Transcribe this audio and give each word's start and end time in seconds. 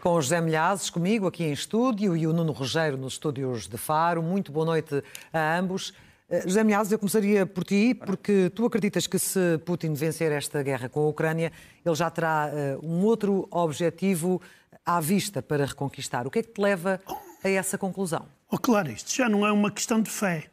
Com 0.00 0.14
o 0.14 0.22
José 0.22 0.40
Milhazes 0.40 0.90
comigo 0.90 1.26
aqui 1.26 1.42
em 1.42 1.52
estúdio 1.52 2.16
e 2.16 2.24
o 2.24 2.32
Nuno 2.32 2.52
Rogério 2.52 2.96
nos 2.96 3.14
estúdios 3.14 3.66
de 3.66 3.76
Faro. 3.76 4.22
Muito 4.22 4.52
boa 4.52 4.64
noite 4.64 5.02
a 5.32 5.58
ambos. 5.58 5.92
Eh, 6.30 6.42
José 6.42 6.62
Milhazes, 6.62 6.92
eu 6.92 7.00
começaria 7.00 7.44
por 7.44 7.64
ti, 7.64 7.94
porque 8.06 8.48
tu 8.54 8.64
acreditas 8.64 9.08
que 9.08 9.18
se 9.18 9.58
Putin 9.66 9.94
vencer 9.94 10.30
esta 10.30 10.62
guerra 10.62 10.88
com 10.88 11.00
a 11.00 11.08
Ucrânia, 11.08 11.50
ele 11.84 11.94
já 11.96 12.08
terá 12.10 12.48
uh, 12.48 12.86
um 12.86 13.04
outro 13.04 13.48
objetivo 13.50 14.40
à 14.86 15.00
vista 15.00 15.42
para 15.42 15.66
reconquistar. 15.66 16.28
O 16.28 16.30
que 16.30 16.38
é 16.38 16.42
que 16.44 16.52
te 16.52 16.60
leva 16.60 17.00
a 17.42 17.48
essa 17.48 17.76
conclusão? 17.76 18.24
Oh, 18.48 18.56
claro, 18.56 18.92
isto 18.92 19.12
já 19.12 19.28
não 19.28 19.44
é 19.44 19.50
uma 19.50 19.70
questão 19.70 20.00
de 20.00 20.10
fé. 20.10 20.44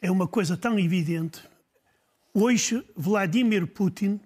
É 0.00 0.10
uma 0.10 0.26
coisa 0.26 0.56
tão 0.56 0.76
evidente. 0.76 1.40
Hoje, 2.34 2.84
Vladimir 2.96 3.64
Putin 3.64 4.20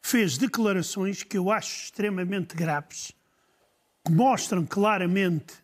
fez 0.00 0.38
declarações 0.38 1.22
que 1.22 1.36
eu 1.36 1.50
acho 1.50 1.84
extremamente 1.84 2.56
graves 2.56 3.17
que 4.04 4.12
mostram 4.12 4.64
claramente 4.64 5.54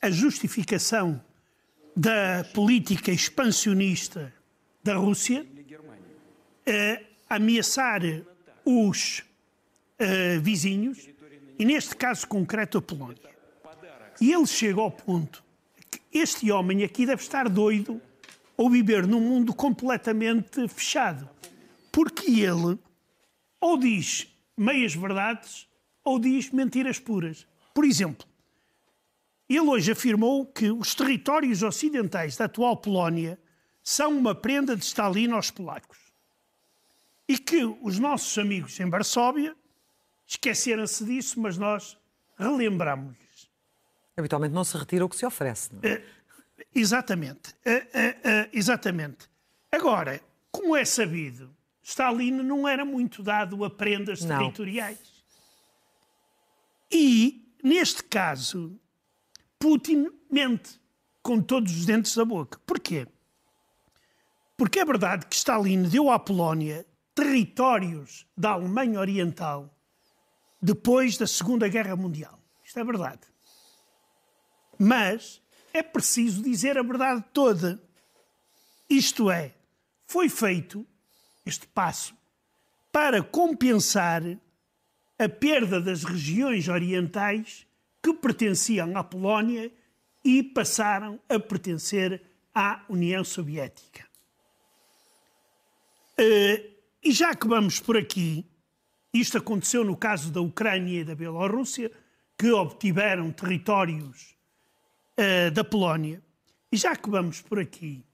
a 0.00 0.10
justificação 0.10 1.20
da 1.96 2.44
política 2.54 3.10
expansionista 3.10 4.32
da 4.82 4.94
Rússia, 4.94 5.46
a 7.28 7.36
ameaçar 7.36 8.00
os 8.64 9.24
uh, 10.00 10.40
vizinhos, 10.40 11.08
e 11.58 11.64
neste 11.64 11.96
caso 11.96 12.26
concreto 12.28 12.78
a 12.78 12.82
Polónia. 12.82 13.28
E 14.20 14.32
ele 14.32 14.46
chega 14.46 14.80
ao 14.80 14.90
ponto 14.90 15.42
que 15.90 16.00
este 16.12 16.50
homem 16.52 16.84
aqui 16.84 17.06
deve 17.06 17.22
estar 17.22 17.48
doido 17.48 18.00
ou 18.56 18.68
viver 18.68 19.06
num 19.06 19.20
mundo 19.20 19.54
completamente 19.54 20.66
fechado, 20.68 21.28
porque 21.90 22.30
ele 22.40 22.78
ou 23.60 23.78
diz 23.78 24.28
meias 24.56 24.94
verdades 24.94 25.67
ou 26.08 26.18
diz 26.18 26.50
mentiras 26.50 26.98
puras. 26.98 27.46
Por 27.74 27.84
exemplo, 27.84 28.26
ele 29.48 29.60
hoje 29.60 29.92
afirmou 29.92 30.46
que 30.46 30.70
os 30.70 30.94
territórios 30.94 31.62
ocidentais 31.62 32.36
da 32.36 32.46
atual 32.46 32.76
Polónia 32.76 33.38
são 33.82 34.16
uma 34.16 34.34
prenda 34.34 34.76
de 34.76 34.84
Stalin 34.84 35.32
aos 35.32 35.50
polacos. 35.50 35.98
E 37.28 37.38
que 37.38 37.64
os 37.82 37.98
nossos 37.98 38.36
amigos 38.38 38.78
em 38.80 38.88
Varsóvia 38.88 39.54
esqueceram-se 40.26 41.04
disso, 41.04 41.40
mas 41.40 41.58
nós 41.58 41.98
relembramos-lhes. 42.38 43.50
Habitualmente 44.16 44.54
não 44.54 44.64
se 44.64 44.76
retira 44.76 45.04
o 45.04 45.08
que 45.08 45.16
se 45.16 45.26
oferece. 45.26 45.70
Não 45.74 45.80
é? 45.82 45.96
Uh, 45.96 46.02
exatamente. 46.74 47.50
Uh, 47.66 47.78
uh, 47.78 48.48
exatamente. 48.52 49.28
Agora, 49.70 50.20
como 50.50 50.74
é 50.74 50.84
sabido, 50.84 51.54
Stalin 51.82 52.30
não 52.30 52.66
era 52.66 52.84
muito 52.84 53.22
dado 53.22 53.64
a 53.64 53.70
prendas 53.70 54.22
não. 54.22 54.38
territoriais. 54.38 55.17
E, 56.90 57.54
neste 57.62 58.02
caso, 58.04 58.78
Putin 59.58 60.10
mente 60.30 60.80
com 61.22 61.40
todos 61.40 61.76
os 61.76 61.84
dentes 61.84 62.14
da 62.14 62.24
boca. 62.24 62.58
Porquê? 62.66 63.06
Porque 64.56 64.80
é 64.80 64.84
verdade 64.84 65.26
que 65.26 65.36
Stalin 65.36 65.82
deu 65.82 66.10
à 66.10 66.18
Polónia 66.18 66.86
territórios 67.14 68.26
da 68.36 68.50
Alemanha 68.50 69.00
Oriental 69.00 69.74
depois 70.60 71.16
da 71.16 71.26
Segunda 71.26 71.68
Guerra 71.68 71.96
Mundial. 71.96 72.38
Isto 72.64 72.80
é 72.80 72.84
verdade. 72.84 73.20
Mas 74.78 75.42
é 75.72 75.82
preciso 75.82 76.42
dizer 76.42 76.78
a 76.78 76.82
verdade 76.82 77.24
toda. 77.32 77.82
Isto 78.88 79.30
é, 79.30 79.54
foi 80.06 80.28
feito 80.28 80.86
este 81.44 81.66
passo 81.66 82.16
para 82.92 83.22
compensar 83.22 84.22
a 85.18 85.28
perda 85.28 85.80
das 85.80 86.04
regiões 86.04 86.68
orientais 86.68 87.66
que 88.02 88.14
pertenciam 88.14 88.96
à 88.96 89.02
Polónia 89.02 89.72
e 90.24 90.42
passaram 90.42 91.18
a 91.28 91.38
pertencer 91.40 92.22
à 92.54 92.84
União 92.88 93.24
Soviética. 93.24 94.06
Uh, 96.18 96.78
e 97.02 97.12
já 97.12 97.34
que 97.34 97.48
vamos 97.48 97.80
por 97.80 97.96
aqui, 97.96 98.46
isto 99.12 99.38
aconteceu 99.38 99.84
no 99.84 99.96
caso 99.96 100.30
da 100.30 100.40
Ucrânia 100.40 101.00
e 101.00 101.04
da 101.04 101.14
Bielorrússia, 101.14 101.90
que 102.36 102.50
obtiveram 102.52 103.32
territórios 103.32 104.36
uh, 105.18 105.50
da 105.50 105.64
Polónia. 105.64 106.22
E 106.70 106.76
já 106.76 106.94
que 106.94 107.08
vamos 107.08 107.40
por 107.40 107.58
aqui, 107.58 108.04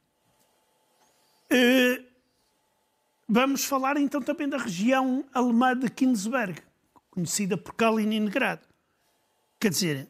uh, 1.53 2.05
vamos 3.29 3.65
falar 3.65 3.97
então 3.97 4.23
também 4.23 4.49
da 4.49 4.59
região 4.59 5.25
alemã 5.33 5.77
de 5.77 5.91
Kinsberg 5.91 6.63
conhecida 7.15 7.57
por 7.57 7.75
Kaliningrado. 7.75 8.67
Quer 9.61 9.71
dizer, 9.71 10.09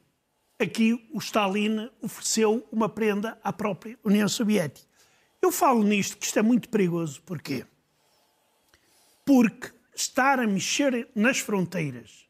aqui 0.59 0.94
o 1.12 1.19
Stalin 1.19 1.91
ofereceu 2.00 2.66
uma 2.72 2.88
prenda 2.88 3.38
à 3.44 3.53
própria 3.53 3.98
União 4.03 4.26
Soviética. 4.26 4.88
Eu 5.41 5.53
falo 5.53 5.84
nisto 5.84 6.16
que 6.16 6.25
isto 6.25 6.38
é 6.38 6.43
muito 6.43 6.70
perigoso. 6.70 7.20
Porquê? 7.22 7.66
Porque 9.26 9.70
estar 9.94 10.41
a 10.41 10.47
mexer 10.47 11.09
nas 11.14 11.38
fronteiras 11.38 12.26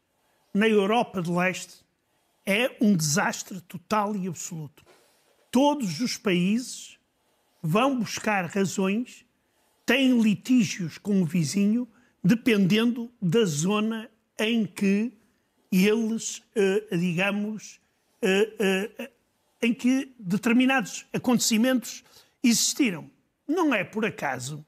na 0.53 0.67
Europa 0.67 1.21
de 1.21 1.31
Leste 1.31 1.85
é 2.45 2.75
um 2.81 2.95
desastre 2.95 3.61
total 3.61 4.15
e 4.15 4.27
absoluto. 4.27 4.85
Todos 5.49 6.01
os 6.01 6.17
países 6.17 6.99
vão 7.63 7.97
buscar 7.97 8.45
razões, 8.45 9.25
têm 9.85 10.21
litígios 10.21 10.97
com 10.97 11.21
o 11.21 11.25
vizinho, 11.25 11.87
dependendo 12.21 13.11
da 13.21 13.45
zona 13.45 14.09
em 14.39 14.65
que 14.65 15.11
eles, 15.71 16.39
uh, 16.55 16.97
digamos, 16.97 17.79
uh, 18.21 19.03
uh, 19.03 19.09
em 19.61 19.73
que 19.73 20.13
determinados 20.19 21.05
acontecimentos 21.13 22.03
existiram. 22.43 23.09
Não 23.47 23.73
é 23.73 23.83
por 23.83 24.05
acaso 24.05 24.65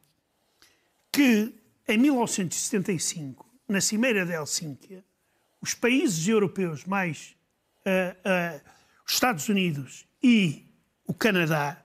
que 1.11 1.53
em 1.87 1.97
1975, 1.97 3.45
na 3.67 3.81
Cimeira 3.81 4.25
de 4.25 4.33
Helsínquia, 4.33 5.03
os 5.61 5.73
países 5.73 6.27
europeus 6.27 6.83
mais 6.85 7.35
os 9.05 9.13
Estados 9.13 9.47
Unidos 9.47 10.05
e 10.21 10.65
o 11.05 11.13
Canadá 11.13 11.81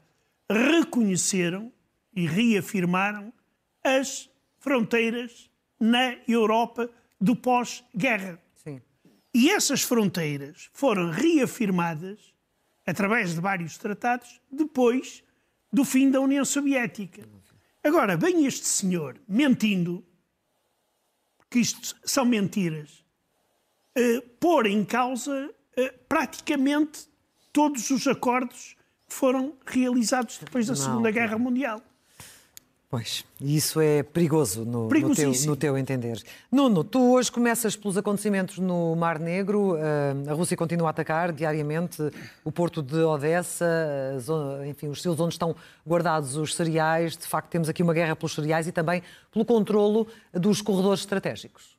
reconheceram 0.50 1.72
e 2.14 2.26
reafirmaram 2.26 3.32
as 3.84 4.28
fronteiras 4.59 5.49
na 5.78 6.16
Europa 6.26 6.91
do 7.22 7.37
pós-guerra. 7.37 8.43
E 9.33 9.49
essas 9.49 9.83
fronteiras 9.83 10.69
foram 10.72 11.10
reafirmadas 11.10 12.34
através 12.84 13.34
de 13.34 13.41
vários 13.41 13.78
tratados 13.78 14.41
depois 14.50 15.22
do 15.72 15.84
fim 15.84 16.11
da 16.11 16.21
União 16.21 16.44
Soviética. 16.44 17.27
Agora, 17.82 18.16
vem 18.16 18.44
este 18.44 18.66
senhor 18.66 19.19
mentindo, 19.27 20.05
que 21.49 21.61
isto 21.61 21.97
são 22.05 22.25
mentiras, 22.25 23.05
uh, 23.97 24.22
pôr 24.38 24.66
em 24.66 24.84
causa 24.84 25.49
uh, 25.49 25.99
praticamente 26.09 27.09
todos 27.53 27.91
os 27.91 28.06
acordos 28.06 28.77
que 29.09 29.15
foram 29.15 29.56
realizados 29.65 30.38
depois 30.38 30.66
da 30.66 30.77
Segunda 30.77 31.11
Guerra 31.11 31.38
Mundial. 31.38 31.82
Pois, 32.93 33.25
isso 33.41 33.81
é 33.81 34.03
perigoso 34.03 34.67
no, 34.67 34.87
no, 34.87 35.15
teu, 35.15 35.33
no, 35.47 35.57
teu, 35.57 35.79
entender. 35.79 36.23
Nuno, 36.51 36.85
tu 36.85 37.15
hoje 37.15 37.33
começas 37.33 37.75
pelos 37.75 37.97
acontecimentos 37.97 38.59
no 38.59 38.95
Mar 38.95 39.19
Negro, 39.19 39.79
eh, 39.79 40.31
a 40.31 40.35
Rússia 40.35 40.59
continua 40.59 40.89
a 40.89 40.91
atacar 40.91 41.33
diariamente 41.33 42.03
o 42.45 42.53
porto 42.53 42.83
de 42.83 42.99
Odessa, 42.99 43.65
enfim, 44.69 44.89
os 44.89 45.01
seus 45.01 45.19
onde 45.19 45.33
estão 45.33 45.57
guardados 45.89 46.37
os 46.37 46.55
cereais. 46.55 47.17
De 47.17 47.27
facto, 47.27 47.49
temos 47.49 47.67
aqui 47.67 47.83
uma 47.83 47.94
guerra 47.94 48.15
pelos 48.15 48.35
cereais 48.35 48.67
e 48.67 48.73
também 48.73 49.03
pelo 49.33 49.47
controlo 49.47 50.06
dos 50.31 50.61
corredores 50.61 51.00
estratégicos. 51.00 51.79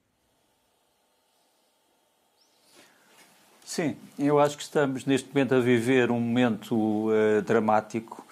Sim, 3.63 3.95
eu 4.17 4.39
acho 4.39 4.57
que 4.57 4.63
estamos 4.63 5.05
neste 5.05 5.29
momento 5.31 5.53
a 5.53 5.59
viver 5.59 6.09
um 6.09 6.19
momento 6.19 6.75
uh, 6.75 7.39
dramático 7.43 8.25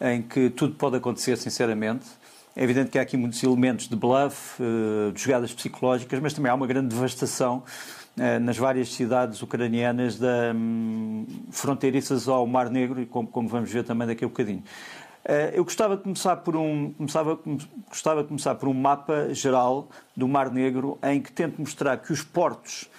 em 0.00 0.22
que 0.22 0.48
tudo 0.48 0.74
pode 0.76 0.96
acontecer, 0.96 1.36
sinceramente. 1.36 2.21
É 2.54 2.62
evidente 2.62 2.90
que 2.90 2.98
há 2.98 3.02
aqui 3.02 3.16
muitos 3.16 3.42
elementos 3.42 3.88
de 3.88 3.96
bluff, 3.96 4.62
eh, 4.62 5.10
de 5.12 5.22
jogadas 5.22 5.54
psicológicas, 5.54 6.20
mas 6.20 6.34
também 6.34 6.52
há 6.52 6.54
uma 6.54 6.66
grande 6.66 6.88
devastação 6.88 7.62
eh, 8.18 8.38
nas 8.38 8.58
várias 8.58 8.92
cidades 8.92 9.40
ucranianas 9.40 10.18
da, 10.18 10.52
hum, 10.54 11.24
fronteiriças 11.50 12.28
ao 12.28 12.46
Mar 12.46 12.68
Negro, 12.68 13.00
e 13.00 13.06
como, 13.06 13.48
vamos 13.48 13.72
ver 13.72 13.84
também 13.84 14.06
daqui 14.06 14.22
a 14.22 14.26
um 14.26 14.30
bocadinho. 14.30 14.62
Eh, 15.24 15.52
eu 15.54 15.64
gostava 15.64 15.96
de 15.96 16.02
começar 16.02 16.36
por 16.36 16.54
um 16.54 16.92
começava, 16.92 17.38
gostava 17.88 18.22
de 18.22 18.28
começar 18.28 18.54
por 18.56 18.68
um 18.68 18.74
mapa 18.74 19.32
geral 19.32 19.88
do 20.14 20.28
Mar 20.28 20.50
Negro 20.50 20.98
em 21.02 21.22
que 21.22 21.32
tento 21.32 21.58
mostrar 21.58 21.96
que 21.96 22.12
os 22.12 22.22
portos 22.22 22.90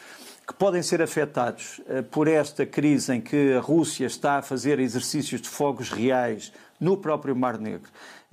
que 0.47 0.53
podem 0.53 0.81
ser 0.81 1.01
afetados 1.01 1.79
por 2.11 2.27
esta 2.27 2.65
crise 2.65 3.13
em 3.13 3.21
que 3.21 3.53
a 3.53 3.61
Rússia 3.61 4.05
está 4.05 4.39
a 4.39 4.41
fazer 4.41 4.77
exercícios 4.77 5.39
de 5.39 5.47
fogos 5.47 5.89
reais 5.89 6.51
no 6.83 6.97
próprio 6.97 7.33
Mar 7.33 7.57
Negro, 7.57 7.89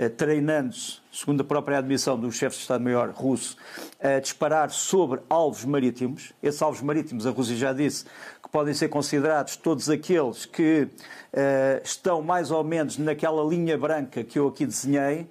treinando-se, 0.08 0.98
segundo 1.12 1.42
a 1.42 1.44
própria 1.44 1.78
admissão 1.78 2.18
do 2.18 2.30
chefe 2.32 2.56
de 2.56 2.62
Estado-Maior 2.62 3.10
russo, 3.10 3.56
a 4.00 4.18
disparar 4.18 4.70
sobre 4.70 5.20
alvos 5.28 5.64
marítimos. 5.64 6.32
Esses 6.42 6.62
alvos 6.62 6.80
marítimos, 6.80 7.26
a 7.26 7.30
Rússia 7.30 7.56
já 7.56 7.72
disse, 7.72 8.04
que 8.42 8.48
podem 8.50 8.72
ser 8.72 8.88
considerados 8.88 9.56
todos 9.56 9.90
aqueles 9.90 10.46
que 10.46 10.82
uh, 10.84 11.82
estão 11.84 12.22
mais 12.22 12.50
ou 12.50 12.64
menos 12.64 12.96
naquela 12.96 13.44
linha 13.44 13.76
branca 13.76 14.24
que 14.24 14.38
eu 14.38 14.48
aqui 14.48 14.64
desenhei. 14.64 15.26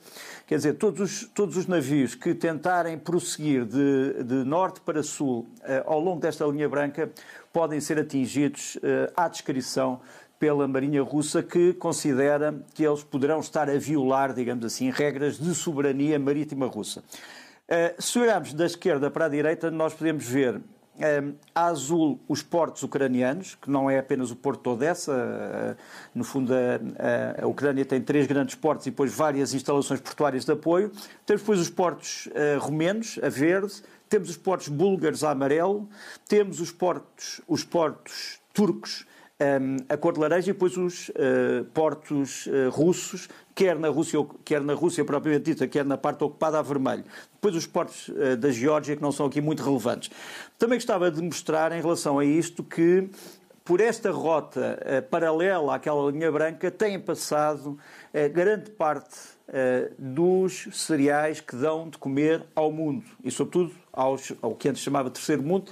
Quer 0.46 0.58
dizer, 0.58 0.74
todos 0.74 1.00
os, 1.00 1.28
todos 1.34 1.58
os 1.58 1.68
navios 1.68 2.16
que 2.16 2.34
tentarem 2.34 2.98
prosseguir 2.98 3.66
de, 3.66 4.24
de 4.24 4.36
norte 4.46 4.82
para 4.82 5.02
sul 5.04 5.48
uh, 5.62 5.92
ao 5.92 6.00
longo 6.00 6.20
desta 6.20 6.46
linha 6.46 6.70
branca 6.70 7.10
podem 7.52 7.80
ser 7.80 8.00
atingidos 8.00 8.76
uh, 8.78 9.12
à 9.16 9.28
descrição 9.28 10.00
pela 10.40 10.68
Marinha 10.68 11.04
Russa, 11.04 11.44
que 11.44 11.74
considera 11.74 12.56
que 12.74 12.86
eles 12.86 13.04
poderão 13.04 13.42
estar 13.42 13.70
a 13.70 13.78
violar, 13.78 14.34
digamos 14.34 14.66
assim, 14.66 14.90
regras 14.90 15.38
de 15.38 15.54
soberania 15.54 16.18
marítima 16.18 16.66
russa. 16.66 17.04
Se 18.00 18.18
olharmos 18.18 18.54
da 18.54 18.66
esquerda 18.66 19.12
para 19.12 19.26
a 19.26 19.30
direita, 19.30 19.70
nós 19.70 19.94
podemos 19.94 20.26
ver 20.26 20.60
a 21.56 21.68
azul 21.68 22.20
os 22.28 22.42
portos 22.42 22.84
ucranianos, 22.84 23.56
que 23.56 23.70
não 23.70 23.90
é 23.90 24.00
apenas 24.00 24.32
o 24.32 24.36
porto 24.36 24.64
de 24.64 24.70
Odessa. 24.70 25.14
Eh, 25.14 25.76
no 26.14 26.24
fundo, 26.24 26.54
a, 26.54 27.48
Ucrânia 27.48 27.86
tem 27.86 28.02
três 28.02 28.28
grandes 28.28 28.56
portos 28.56 28.86
e 28.86 28.90
depois 28.90 29.14
várias 29.14 29.54
instalações 29.54 30.02
portuárias 30.02 30.44
de 30.46 30.52
apoio. 30.52 30.92
Temos 31.26 31.42
depois 31.42 31.60
os 31.60 31.70
portos 31.70 32.30
romenos, 32.60 33.20
a 33.24 33.30
verde. 33.30 33.82
Temos 34.10 34.30
os 34.30 34.38
portos 34.38 34.68
búlgaros 34.68 35.24
a 35.24 35.32
amarelo. 35.32 35.88
Temos 36.28 36.60
os 36.60 36.72
portos, 36.72 37.40
os 37.48 37.64
portos 37.64 38.40
turcos 38.54 39.06
a 39.88 39.96
cor 39.96 40.14
de 40.14 40.20
laranja 40.20 40.50
e 40.50 40.54
depois 40.54 40.76
os 40.76 41.10
uh, 41.10 41.64
portos 41.74 42.46
uh, 42.48 42.70
russos, 42.70 43.30
quer 43.56 43.80
na, 43.80 43.88
Rússia, 43.88 44.20
quer 44.44 44.62
na 44.62 44.74
Rússia 44.74 45.06
propriamente 45.06 45.46
dita, 45.46 45.66
quer 45.66 45.86
na 45.86 45.98
parte 45.98 46.24
ocupada 46.26 46.60
a 46.60 46.62
vermelho. 46.62 47.06
Depois 47.34 47.56
os 47.56 47.66
portos 47.66 48.10
uh, 48.10 48.36
da 48.36 48.52
Geórgia, 48.52 48.98
que 48.98 49.02
não 49.02 49.14
são 49.14 49.28
aqui 49.28 49.40
muito 49.40 49.64
relevantes. 49.64 50.12
Também 50.58 50.78
gostava 50.78 51.10
de 51.10 51.22
mostrar, 51.22 51.72
em 51.72 51.82
relação 51.82 52.20
a 52.20 52.26
isto, 52.26 52.64
que 52.64 53.10
por 53.64 53.80
esta 53.80 54.10
rota 54.10 54.80
paralela 55.12 55.76
àquela 55.76 56.12
linha 56.12 56.32
branca, 56.32 56.72
têm 56.72 57.00
passado 57.00 57.78
grande 58.34 58.72
parte 58.72 59.16
dos 59.96 60.70
cereais 60.74 61.40
que 61.40 61.56
dão 61.56 61.88
de 61.88 61.96
comer 62.00 62.44
ao 62.56 62.72
mundo, 62.72 63.06
e 63.24 63.30
sobretudo 63.30 63.72
aos, 63.94 64.34
ao 64.42 64.56
que 64.56 64.70
antes 64.70 64.82
chamava 64.82 65.12
terceiro 65.12 65.44
mundo, 65.44 65.72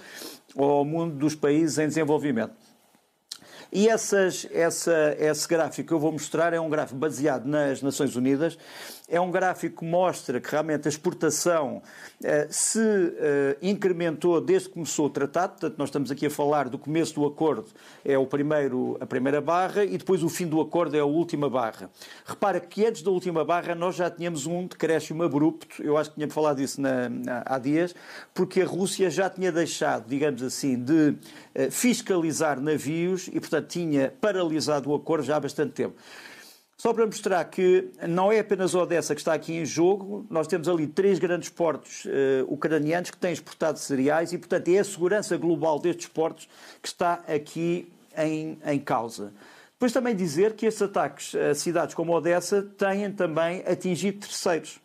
ou 0.54 0.69
ao 0.69 0.86
mundo 0.86 1.16
dos 1.16 1.34
países 1.34 1.80
em 1.80 1.88
desenvolvimento. 1.88 2.67
E 3.72 3.88
essas, 3.88 4.48
essa, 4.52 5.16
esse 5.19 5.48
gráfico 5.48 5.88
que 5.88 5.94
eu 5.94 6.00
vou 6.00 6.12
mostrar 6.12 6.54
é 6.54 6.60
um 6.60 6.69
gráfico 6.69 6.98
baseado 6.98 7.46
nas 7.46 7.81
Nações 7.81 8.16
Unidas 8.16 8.58
é 9.07 9.21
um 9.21 9.31
gráfico 9.31 9.80
que 9.80 9.86
mostra 9.86 10.42
que 10.42 10.51
realmente 10.51 10.88
a 10.88 10.89
exportação 10.89 11.81
eh, 12.21 12.48
se 12.50 12.80
eh, 12.80 13.57
incrementou 13.62 14.42
desde 14.42 14.68
que 14.68 14.74
começou 14.74 15.06
o 15.06 15.09
tratado, 15.09 15.51
portanto 15.51 15.77
nós 15.77 15.88
estamos 15.88 16.12
aqui 16.12 16.25
a 16.25 16.30
falar 16.30 16.68
do 16.68 16.77
começo 16.77 17.15
do 17.15 17.25
acordo, 17.25 17.68
é 18.04 18.18
o 18.18 18.25
primeiro, 18.25 18.98
a 19.00 19.06
primeira 19.06 19.39
barra, 19.39 19.86
e 19.86 19.98
depois 19.98 20.24
o 20.24 20.30
fim 20.30 20.45
do 20.45 20.59
acordo 20.59 20.98
é 20.98 21.00
a 21.00 21.06
última 21.06 21.50
barra. 21.50 21.89
Repara 22.25 22.59
que 22.59 22.86
antes 22.86 23.01
da 23.01 23.09
última 23.09 23.45
barra 23.45 23.74
nós 23.74 23.95
já 23.95 24.12
tínhamos 24.12 24.45
um 24.45 24.68
decréscimo 24.68 25.24
abrupto, 25.24 25.81
eu 25.81 25.98
acho 25.98 26.09
que 26.09 26.15
tinha 26.18 26.30
falado 26.30 26.57
disso 26.57 26.81
na, 26.81 27.07
na, 27.07 27.44
há 27.45 27.57
dias, 27.57 27.95
porque 28.33 28.62
a 28.62 28.65
Rússia 28.65 29.09
já 29.09 29.30
tinha 29.30 29.54
deixado, 29.54 30.06
digamos 30.07 30.44
assim, 30.44 30.77
de 30.77 31.15
eh, 31.56 31.69
fiscalizar 31.69 32.59
navios 32.59 33.30
e, 33.30 33.39
portanto, 33.39 33.68
tinha 33.68 34.13
paralisado 34.19 34.89
o 34.89 34.95
acordo 34.95 35.24
já 35.24 35.38
há 35.38 35.39
bastante 35.39 35.71
tempo. 35.71 35.95
Só 36.80 36.94
para 36.94 37.08
mostrar 37.08 37.44
que 37.46 37.90
não 38.08 38.32
é 38.32 38.38
apenas 38.38 38.76
Odessa 38.76 39.16
que 39.16 39.22
está 39.22 39.34
aqui 39.34 39.52
em 39.52 39.66
jogo, 39.66 40.28
nós 40.30 40.46
temos 40.46 40.70
ali 40.70 40.86
três 40.86 41.18
grandes 41.18 41.50
portos 41.50 42.06
uh, 42.06 42.10
ucranianos 42.48 43.10
que 43.10 43.18
têm 43.18 43.34
exportado 43.34 43.80
cereais 43.80 44.32
e, 44.32 44.38
portanto, 44.38 44.68
é 44.68 44.78
a 44.78 44.84
segurança 44.84 45.36
global 45.38 45.80
destes 45.80 46.06
portos 46.06 46.48
que 46.80 46.88
está 46.88 47.16
aqui 47.28 47.92
em, 48.16 48.60
em 48.64 48.80
causa. 48.80 49.34
Depois 49.74 49.92
também 49.92 50.16
dizer 50.16 50.54
que 50.54 50.68
estes 50.68 50.84
ataques 50.84 51.34
a 51.34 51.56
cidades 51.56 51.96
como 51.96 52.16
Odessa 52.16 52.62
têm 52.62 53.12
também 53.12 53.64
atingido 53.66 54.20
terceiros. 54.20 54.80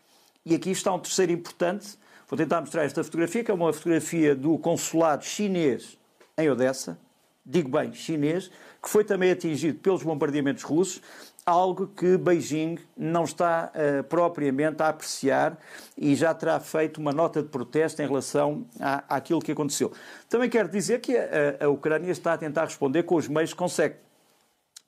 E 0.47 0.55
aqui 0.55 0.71
está 0.71 0.95
um 0.95 0.99
terceiro 0.99 1.33
importante. 1.33 1.99
Vou 2.27 2.39
tentar 2.39 2.63
mostrar 2.63 2.85
esta 2.85 3.05
fotografia, 3.05 3.45
que 3.45 3.51
é 3.51 3.55
uma 3.55 3.71
fotografia 3.71 4.35
do 4.35 4.57
consulado 4.57 5.27
chinês 5.27 5.99
em 6.39 6.49
Odessa, 6.49 6.99
digo 7.45 7.69
bem, 7.69 7.93
chinês, 7.93 8.51
que 8.83 8.89
foi 8.89 9.05
também 9.05 9.31
atingido 9.31 9.79
pelos 9.79 10.03
bombardeamentos 10.03 10.63
russos 10.63 11.03
algo 11.45 11.89
que 11.89 12.17
Beijing 12.17 12.79
não 12.97 13.25
está 13.25 13.73
uh, 13.75 14.05
propriamente 14.05 14.83
a 14.83 14.89
apreciar 14.89 15.59
e 15.97 16.15
já 16.15 16.33
terá 16.33 16.61
feito 16.61 17.01
uma 17.01 17.13
nota 17.13 17.43
de 17.43 17.49
protesto 17.49 18.01
em 18.01 18.07
relação 18.07 18.65
à, 18.81 19.17
àquilo 19.17 19.41
que 19.41 19.53
aconteceu. 19.53 19.93
Também 20.29 20.49
quero 20.49 20.69
dizer 20.69 21.01
que 21.01 21.17
a, 21.17 21.65
a 21.65 21.69
Ucrânia 21.69 22.11
está 22.11 22.35
a 22.35 22.39
tentar 22.39 22.65
responder 22.65 23.03
com 23.03 23.17
os 23.17 23.27
meios 23.29 23.53
que 23.53 23.59
consegue. 23.59 23.97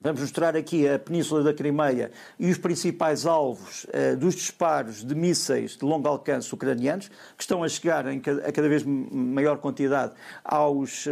Vamos 0.05 0.21
mostrar 0.21 0.55
aqui 0.55 0.87
a 0.87 0.99
Península 0.99 1.43
da 1.43 1.55
Crimeia 1.55 2.13
e 2.39 2.51
os 2.51 2.59
principais 2.59 3.25
alvos 3.25 3.85
uh, 3.85 4.15
dos 4.19 4.35
disparos 4.35 5.03
de 5.03 5.15
mísseis 5.15 5.79
de 5.79 5.83
longo 5.87 6.07
alcance 6.07 6.55
ucranianos, 6.55 7.09
que 7.09 7.43
estão 7.43 7.65
a 7.65 7.69
chegar 7.71 8.07
em 8.09 8.21
cada, 8.21 8.47
a 8.47 8.53
cada 8.53 8.69
vez 8.69 8.83
maior 8.85 9.57
quantidade 9.57 10.13
aos, 10.45 11.07
uh, 11.07 11.11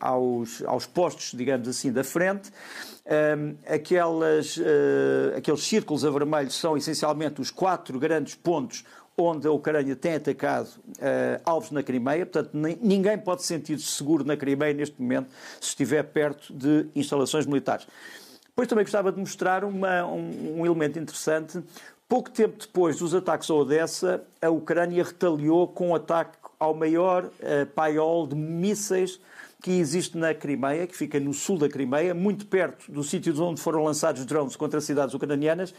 aos, 0.00 0.60
aos 0.64 0.86
postos, 0.86 1.30
digamos 1.38 1.68
assim, 1.68 1.92
da 1.92 2.02
frente. 2.02 2.50
Um, 3.06 3.54
aquelas, 3.72 4.56
uh, 4.56 5.36
aqueles 5.36 5.62
círculos 5.62 6.04
a 6.04 6.10
vermelho 6.10 6.50
são 6.50 6.76
essencialmente 6.76 7.40
os 7.40 7.52
quatro 7.52 7.96
grandes 7.96 8.34
pontos 8.34 8.84
onde 9.16 9.46
a 9.46 9.50
Ucrânia 9.50 9.94
tem 9.94 10.14
atacado 10.14 10.68
uh, 10.68 11.40
alvos 11.44 11.70
na 11.70 11.82
Crimeia, 11.82 12.24
portanto 12.24 12.50
ninguém 12.80 13.18
pode 13.18 13.42
sentir-se 13.42 13.86
seguro 13.86 14.24
na 14.24 14.36
Crimeia 14.36 14.72
neste 14.72 15.00
momento 15.00 15.28
se 15.60 15.68
estiver 15.68 16.02
perto 16.04 16.52
de 16.52 16.86
instalações 16.94 17.46
militares. 17.46 17.86
Depois 18.46 18.68
também 18.68 18.84
gostava 18.84 19.12
de 19.12 19.18
mostrar 19.18 19.64
uma, 19.64 20.04
um, 20.06 20.60
um 20.60 20.66
elemento 20.66 20.98
interessante. 20.98 21.62
Pouco 22.08 22.30
tempo 22.30 22.58
depois 22.58 22.98
dos 22.98 23.14
ataques 23.14 23.48
a 23.48 23.54
Odessa, 23.54 24.22
a 24.42 24.50
Ucrânia 24.50 25.04
retaliou 25.04 25.68
com 25.68 25.90
um 25.90 25.94
ataque 25.94 26.38
ao 26.58 26.74
maior 26.74 27.24
uh, 27.24 27.66
paiol 27.74 28.26
de 28.26 28.34
mísseis 28.34 29.20
que 29.62 29.72
existe 29.72 30.16
na 30.16 30.34
Crimeia, 30.34 30.86
que 30.86 30.96
fica 30.96 31.20
no 31.20 31.32
sul 31.34 31.58
da 31.58 31.68
Crimeia, 31.68 32.14
muito 32.14 32.46
perto 32.46 32.90
do 32.90 33.04
sítio 33.04 33.38
onde 33.42 33.60
foram 33.60 33.84
lançados 33.84 34.24
drones 34.24 34.56
contra 34.56 34.80
cidades 34.80 35.14
ucranianas. 35.14 35.74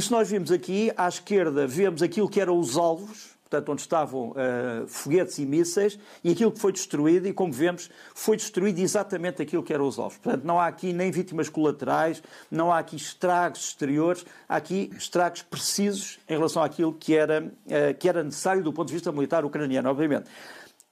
Se 0.00 0.12
nós 0.12 0.28
vimos 0.28 0.52
aqui, 0.52 0.92
à 0.96 1.08
esquerda, 1.08 1.66
vemos 1.66 2.02
aquilo 2.02 2.28
que 2.28 2.38
eram 2.40 2.58
os 2.58 2.76
alvos, 2.76 3.30
portanto, 3.42 3.72
onde 3.72 3.80
estavam 3.80 4.30
uh, 4.30 4.86
foguetes 4.86 5.38
e 5.38 5.46
mísseis, 5.46 5.98
e 6.22 6.30
aquilo 6.30 6.52
que 6.52 6.58
foi 6.58 6.70
destruído, 6.70 7.26
e 7.26 7.32
como 7.32 7.52
vemos, 7.52 7.90
foi 8.14 8.36
destruído 8.36 8.78
exatamente 8.78 9.40
aquilo 9.40 9.62
que 9.62 9.72
eram 9.72 9.86
os 9.86 9.98
alvos. 9.98 10.18
Portanto, 10.18 10.44
não 10.44 10.60
há 10.60 10.66
aqui 10.66 10.92
nem 10.92 11.10
vítimas 11.10 11.48
colaterais, 11.48 12.22
não 12.50 12.70
há 12.70 12.78
aqui 12.78 12.94
estragos 12.94 13.68
exteriores, 13.68 14.24
há 14.46 14.56
aqui 14.56 14.90
estragos 14.96 15.42
precisos 15.42 16.18
em 16.28 16.34
relação 16.34 16.62
àquilo 16.62 16.92
que 16.92 17.16
era, 17.16 17.42
uh, 17.44 17.94
que 17.98 18.08
era 18.08 18.22
necessário 18.22 18.62
do 18.62 18.72
ponto 18.72 18.88
de 18.88 18.94
vista 18.94 19.10
militar 19.10 19.44
ucraniano, 19.44 19.88
obviamente. 19.88 20.28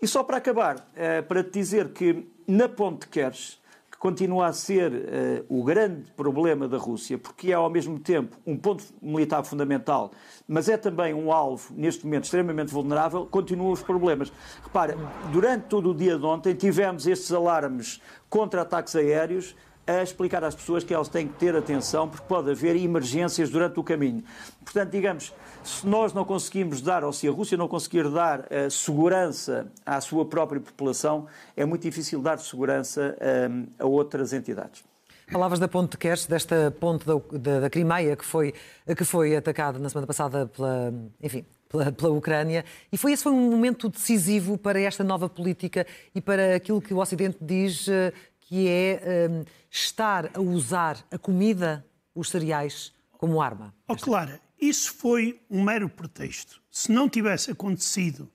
E 0.00 0.08
só 0.08 0.24
para 0.24 0.38
acabar, 0.38 0.76
uh, 0.76 1.22
para 1.28 1.44
te 1.44 1.50
dizer 1.50 1.92
que 1.92 2.26
na 2.48 2.68
ponte 2.68 3.06
Kerch, 3.08 3.58
continua 4.04 4.48
a 4.48 4.52
ser 4.52 4.92
uh, 4.92 5.46
o 5.48 5.64
grande 5.64 6.12
problema 6.14 6.68
da 6.68 6.76
Rússia, 6.76 7.16
porque 7.16 7.50
é 7.50 7.54
ao 7.54 7.70
mesmo 7.70 7.98
tempo 7.98 8.36
um 8.46 8.54
ponto 8.54 8.84
militar 9.00 9.42
fundamental, 9.42 10.10
mas 10.46 10.68
é 10.68 10.76
também 10.76 11.14
um 11.14 11.32
alvo, 11.32 11.72
neste 11.74 12.04
momento, 12.04 12.24
extremamente 12.24 12.70
vulnerável, 12.70 13.24
continuam 13.24 13.72
os 13.72 13.82
problemas. 13.82 14.30
Repara, 14.62 14.94
durante 15.32 15.68
todo 15.68 15.92
o 15.92 15.94
dia 15.94 16.18
de 16.18 16.26
ontem 16.26 16.52
tivemos 16.52 17.06
estes 17.06 17.32
alarmes 17.32 17.98
contra 18.28 18.60
ataques 18.60 18.94
aéreos, 18.94 19.56
a 19.86 20.02
explicar 20.02 20.42
às 20.44 20.54
pessoas 20.54 20.82
que 20.84 20.94
elas 20.94 21.08
têm 21.08 21.28
que 21.28 21.34
ter 21.34 21.54
atenção 21.54 22.08
porque 22.08 22.26
pode 22.26 22.50
haver 22.50 22.76
emergências 22.76 23.50
durante 23.50 23.78
o 23.78 23.84
caminho. 23.84 24.24
Portanto, 24.64 24.90
digamos, 24.90 25.32
se 25.62 25.86
nós 25.86 26.12
não 26.12 26.24
conseguimos 26.24 26.80
dar, 26.80 27.04
ou 27.04 27.12
se 27.12 27.28
a 27.28 27.30
Rússia 27.30 27.56
não 27.56 27.68
conseguir 27.68 28.08
dar 28.10 28.40
uh, 28.40 28.70
segurança 28.70 29.66
à 29.84 30.00
sua 30.00 30.24
própria 30.24 30.60
população, 30.60 31.26
é 31.56 31.64
muito 31.64 31.82
difícil 31.82 32.20
dar 32.20 32.38
segurança 32.38 33.16
uh, 33.18 33.68
a 33.78 33.86
outras 33.86 34.32
entidades. 34.32 34.84
Palavras 35.30 35.58
da 35.58 35.66
ponte 35.66 35.92
de 35.92 35.96
Kerch, 35.96 36.28
desta 36.28 36.70
ponte 36.78 37.06
da, 37.06 37.14
da, 37.32 37.60
da 37.60 37.70
Crimeia 37.70 38.14
que 38.14 38.24
foi, 38.24 38.52
que 38.96 39.04
foi 39.04 39.34
atacada 39.34 39.78
na 39.78 39.88
semana 39.88 40.06
passada 40.06 40.46
pela, 40.46 40.92
enfim, 41.22 41.46
pela, 41.68 41.90
pela, 41.90 42.10
Ucrânia. 42.12 42.62
E 42.92 42.98
foi 42.98 43.12
esse 43.12 43.22
foi 43.22 43.32
um 43.32 43.50
momento 43.50 43.88
decisivo 43.88 44.58
para 44.58 44.78
esta 44.78 45.02
nova 45.02 45.28
política 45.28 45.86
e 46.14 46.20
para 46.20 46.56
aquilo 46.56 46.80
que 46.80 46.92
o 46.92 46.98
Ocidente 46.98 47.38
diz 47.40 47.88
uh, 47.88 48.12
que 48.54 48.68
é 48.68 49.28
um, 49.28 49.44
estar 49.68 50.30
a 50.32 50.40
usar 50.40 51.04
a 51.10 51.18
comida, 51.18 51.84
os 52.14 52.30
cereais, 52.30 52.92
como 53.18 53.42
arma. 53.42 53.74
Oh, 53.88 53.96
Clara, 53.96 54.40
isso 54.60 54.94
foi 54.94 55.40
um 55.50 55.60
mero 55.60 55.88
pretexto. 55.88 56.62
Se 56.70 56.92
não 56.92 57.08
tivesse 57.08 57.50
acontecido 57.50 58.30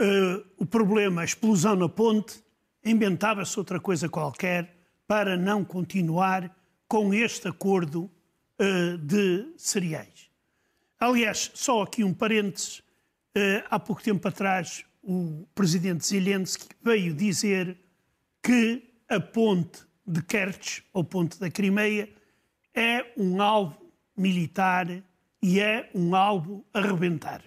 uh, 0.00 0.46
o 0.56 0.64
problema, 0.64 1.22
a 1.22 1.24
explosão 1.24 1.74
na 1.74 1.88
ponte, 1.88 2.44
inventava-se 2.84 3.58
outra 3.58 3.80
coisa 3.80 4.08
qualquer 4.08 4.72
para 5.04 5.36
não 5.36 5.64
continuar 5.64 6.56
com 6.86 7.12
este 7.12 7.48
acordo 7.48 8.04
uh, 8.04 8.96
de 8.98 9.52
cereais. 9.56 10.30
Aliás, 11.00 11.50
só 11.54 11.82
aqui 11.82 12.04
um 12.04 12.14
parênteses, 12.14 12.78
uh, 13.36 13.66
há 13.68 13.80
pouco 13.80 14.00
tempo 14.00 14.28
atrás 14.28 14.84
o 15.02 15.44
presidente 15.56 16.06
Zelensky 16.06 16.68
veio 16.80 17.12
dizer 17.12 17.76
que 18.40 18.93
a 19.08 19.20
ponte 19.20 19.82
de 20.06 20.22
Kerch, 20.22 20.84
ou 20.92 21.04
ponte 21.04 21.38
da 21.38 21.50
Crimeia, 21.50 22.08
é 22.74 23.12
um 23.16 23.40
alvo 23.40 23.80
militar 24.16 24.86
e 25.42 25.60
é 25.60 25.90
um 25.94 26.14
alvo 26.14 26.64
a 26.72 26.80
rebentar. 26.80 27.42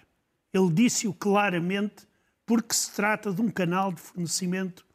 Ele 0.54 0.72
disse-o 0.72 1.14
claramente 1.14 2.08
porque 2.46 2.74
se 2.74 2.92
trata 2.94 3.32
de 3.34 3.42
um 3.42 3.50
canal 3.50 3.92
de 3.92 4.02
fornecimento 4.02 4.86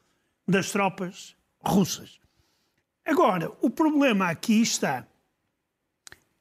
das 0.46 0.70
tropas 0.70 1.36
russas. 1.60 2.20
Agora, 3.04 3.52
o 3.60 3.68
problema 3.68 4.28
aqui 4.28 4.62
está. 4.62 5.06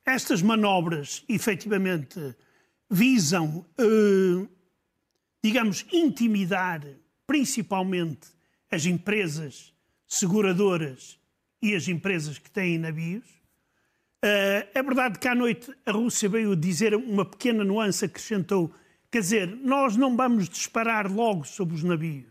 Estas 0.05 0.41
manobras, 0.41 1.23
efetivamente, 1.27 2.35
visam, 2.89 3.65
eh, 3.77 4.47
digamos, 5.43 5.85
intimidar 5.91 6.81
principalmente 7.25 8.29
as 8.69 8.85
empresas 8.85 9.70
seguradoras 10.11 11.17
e 11.61 11.73
as 11.73 11.87
empresas 11.87 12.37
que 12.37 12.51
têm 12.51 12.77
navios. 12.77 13.25
Uh, 14.23 14.67
é 14.73 14.83
verdade 14.83 15.17
que 15.17 15.27
à 15.27 15.33
noite 15.33 15.73
a 15.85 15.91
Rússia 15.93 16.27
veio 16.27 16.53
dizer 16.53 16.93
uma 16.93 17.23
pequena 17.23 17.63
nuance, 17.63 18.03
acrescentou: 18.03 18.73
quer 19.09 19.21
dizer, 19.21 19.47
nós 19.55 19.95
não 19.95 20.17
vamos 20.17 20.49
disparar 20.49 21.09
logo 21.09 21.45
sobre 21.45 21.75
os 21.75 21.83
navios. 21.83 22.27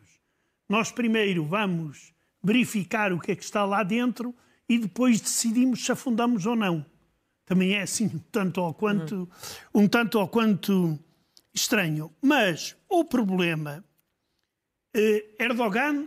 Nós 0.69 0.93
primeiro 0.93 1.43
vamos 1.47 2.13
verificar 2.43 3.15
o 3.15 3.19
que 3.19 3.33
é 3.33 3.37
que 3.37 3.43
está 3.43 3.65
lá 3.65 3.83
dentro 3.83 4.35
e 4.69 4.79
depois 4.79 5.19
decidimos 5.19 5.83
se 5.85 5.91
afundamos 5.91 6.45
ou 6.45 6.55
não. 6.55 6.85
Também 7.47 7.73
é 7.73 7.83
assim 7.83 8.07
um 8.07 8.19
tanto 8.31 8.61
ou 8.61 8.75
quanto, 8.75 9.29
um 9.75 9.89
tanto 9.89 10.19
ou 10.21 10.29
quanto 10.29 10.99
estranho. 11.53 12.13
Mas 12.23 12.77
o 12.89 13.05
problema, 13.05 13.83
eh, 14.95 15.25
Erdogan 15.41 16.07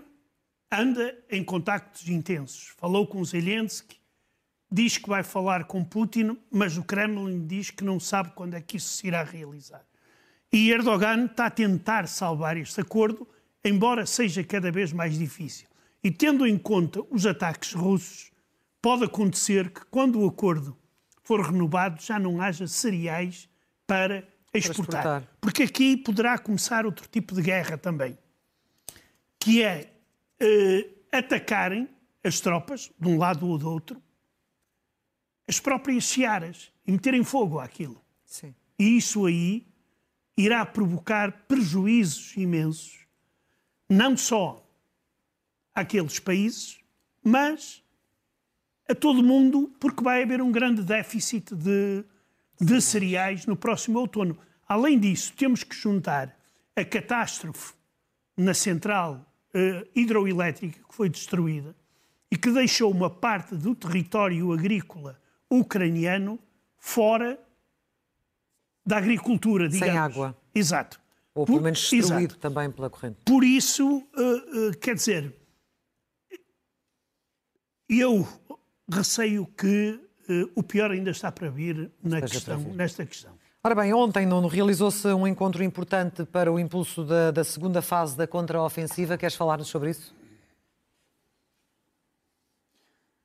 anda 0.80 1.18
em 1.30 1.44
contactos 1.44 2.08
intensos. 2.08 2.74
Falou 2.78 3.08
com 3.08 3.24
Zelensky, 3.24 3.98
diz 4.72 4.98
que 4.98 5.08
vai 5.08 5.24
falar 5.24 5.66
com 5.66 5.84
Putin, 5.84 6.38
mas 6.52 6.78
o 6.78 6.84
Kremlin 6.84 7.46
diz 7.46 7.70
que 7.70 7.84
não 7.84 8.00
sabe 8.00 8.32
quando 8.36 8.56
é 8.56 8.62
que 8.62 8.78
isso 8.78 8.98
se 8.98 9.08
irá 9.08 9.24
realizar. 9.24 9.86
E 10.52 10.72
Erdogan 10.72 11.26
está 11.26 11.46
a 11.46 11.52
tentar 11.52 12.08
salvar 12.08 12.58
este 12.58 12.82
acordo, 12.82 13.28
embora 13.64 14.06
seja 14.06 14.44
cada 14.44 14.72
vez 14.72 14.92
mais 14.92 15.18
difícil. 15.18 15.68
E 16.04 16.12
tendo 16.12 16.46
em 16.46 16.58
conta 16.58 17.02
os 17.10 17.26
ataques 17.26 17.74
russos, 17.74 18.32
pode 18.82 19.06
acontecer 19.06 19.70
que 19.70 19.86
quando 19.86 20.20
o 20.20 20.28
acordo 20.28 20.78
for 21.24 21.40
renovado 21.40 22.02
já 22.02 22.20
não 22.20 22.42
haja 22.42 22.68
cereais 22.68 23.48
para 23.88 24.28
exportar. 24.54 24.54
para 24.54 24.60
exportar. 24.60 25.28
Porque 25.40 25.64
aqui 25.64 25.98
poderá 25.98 26.38
começar 26.38 26.86
outro 26.86 27.08
tipo 27.08 27.34
de 27.34 27.42
guerra 27.42 27.78
também, 27.78 28.18
que 29.40 29.64
é 29.64 29.93
eh, 30.44 30.90
atacarem 31.12 31.88
as 32.24 32.40
tropas, 32.42 32.92
de 33.00 33.08
um 33.08 33.18
lado 33.18 33.48
ou 33.48 33.58
do 33.58 33.70
outro, 33.70 34.02
as 35.48 35.60
próprias 35.60 36.06
searas 36.06 36.72
e 36.86 36.92
meterem 36.92 37.24
fogo 37.24 37.60
àquilo. 37.60 38.02
Sim. 38.26 38.54
E 38.78 38.98
isso 38.98 39.26
aí 39.26 39.66
irá 40.38 40.66
provocar 40.66 41.46
prejuízos 41.48 42.36
imensos, 42.36 43.06
não 43.90 44.18
só 44.18 44.68
àqueles 45.74 46.20
países, 46.20 46.80
mas 47.24 47.84
a 48.90 48.96
todo 48.96 49.24
mundo, 49.24 49.74
porque 49.80 50.04
vai 50.04 50.24
haver 50.24 50.42
um 50.42 50.52
grande 50.52 50.84
déficit 50.84 51.56
de, 51.56 52.04
de 52.60 52.82
cereais 52.82 53.46
no 53.46 53.56
próximo 53.56 54.00
outono. 54.00 54.38
Além 54.68 55.00
disso, 55.00 55.34
temos 55.34 55.64
que 55.64 55.76
juntar 55.76 56.38
a 56.76 56.84
catástrofe 56.84 57.74
na 58.36 58.54
central 58.54 59.33
uh, 59.54 59.90
hidroelétrica 59.96 60.80
que 60.88 60.96
foi 60.96 61.10
destruída 61.10 61.76
e 62.32 62.38
que 62.38 62.52
deixou 62.52 62.92
uma 62.92 63.10
parte 63.10 63.56
do 63.56 63.76
território 63.76 64.52
agrícola 64.52 65.20
ucraniano 65.50 66.40
fora 66.78 67.40
da 68.86 68.98
agricultura, 68.98 69.70
digamos. 69.70 69.94
Sem 69.94 69.98
água. 69.98 70.38
Exato. 70.54 71.00
Ou 71.34 71.46
pelo 71.46 71.62
menos 71.62 71.80
destruído 71.80 72.34
exato. 72.34 72.38
também 72.38 72.70
pela 72.70 72.90
corrente. 72.90 73.18
Por 73.26 73.44
isso, 73.44 73.88
uh, 73.88 74.70
uh, 74.70 74.78
quer 74.80 74.96
dizer, 74.96 75.36
eu 77.90 78.28
receio 78.92 79.46
que 79.48 80.00
uh, 80.30 80.52
o 80.56 80.64
pior 80.64 80.92
ainda 80.92 81.12
está 81.12 81.32
para 81.32 81.50
vir 81.50 81.92
na 82.04 82.22
questão, 82.22 82.60
nesta 82.74 83.06
questão. 83.06 83.38
Ora 83.66 83.76
bem, 83.76 83.94
ontem, 83.94 84.26
Nuno, 84.26 84.50
realizou-se 84.50 85.08
um 85.08 85.26
encontro 85.26 85.64
importante 85.64 86.26
para 86.26 86.52
o 86.52 86.60
impulso 86.60 87.02
da, 87.02 87.32
da 87.32 87.46
segunda 87.46 87.82
fase 87.82 88.18
da 88.18 88.28
contraofensiva. 88.28 89.18
Queres 89.18 89.36
falar-nos 89.36 89.70
sobre 89.70 89.92
isso? 89.92 90.14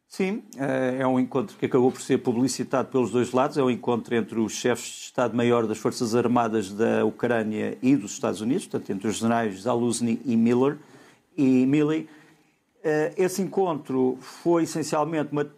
Sim, 0.07 0.45
eh, 0.57 0.99
é 1.01 1.07
um 1.09 1.19
encontro 1.19 1.57
que 1.57 1.67
acabou 1.67 1.91
por 1.91 2.01
ser 2.01 2.19
publicitado 2.19 2.89
pelos 2.89 3.11
dois 3.11 3.33
lados. 3.33 3.59
É 3.59 3.63
um 3.65 3.69
encontro 3.69 4.15
entre 4.15 4.39
os 4.39 4.53
chefes 4.53 4.85
de 4.85 5.05
Estado-Maior 5.07 5.67
das 5.67 5.79
Forças 5.79 6.15
Armadas 6.15 6.73
da 6.73 7.05
Ucrânia 7.05 7.77
e 7.83 7.97
dos 7.97 8.13
Estados 8.13 8.41
Unidos, 8.41 8.65
portanto, 8.65 8.91
entre 8.91 9.09
os 9.09 9.17
generais 9.17 9.63
Zaluzny 9.63 10.23
e 10.25 10.37
Miller 10.37 10.79
e 11.37 11.67
Milley. 11.67 12.09
Eh, 12.85 13.13
esse 13.17 13.43
encontro 13.43 14.17
foi 14.21 14.63
essencialmente 14.63 15.33
uma, 15.33 15.51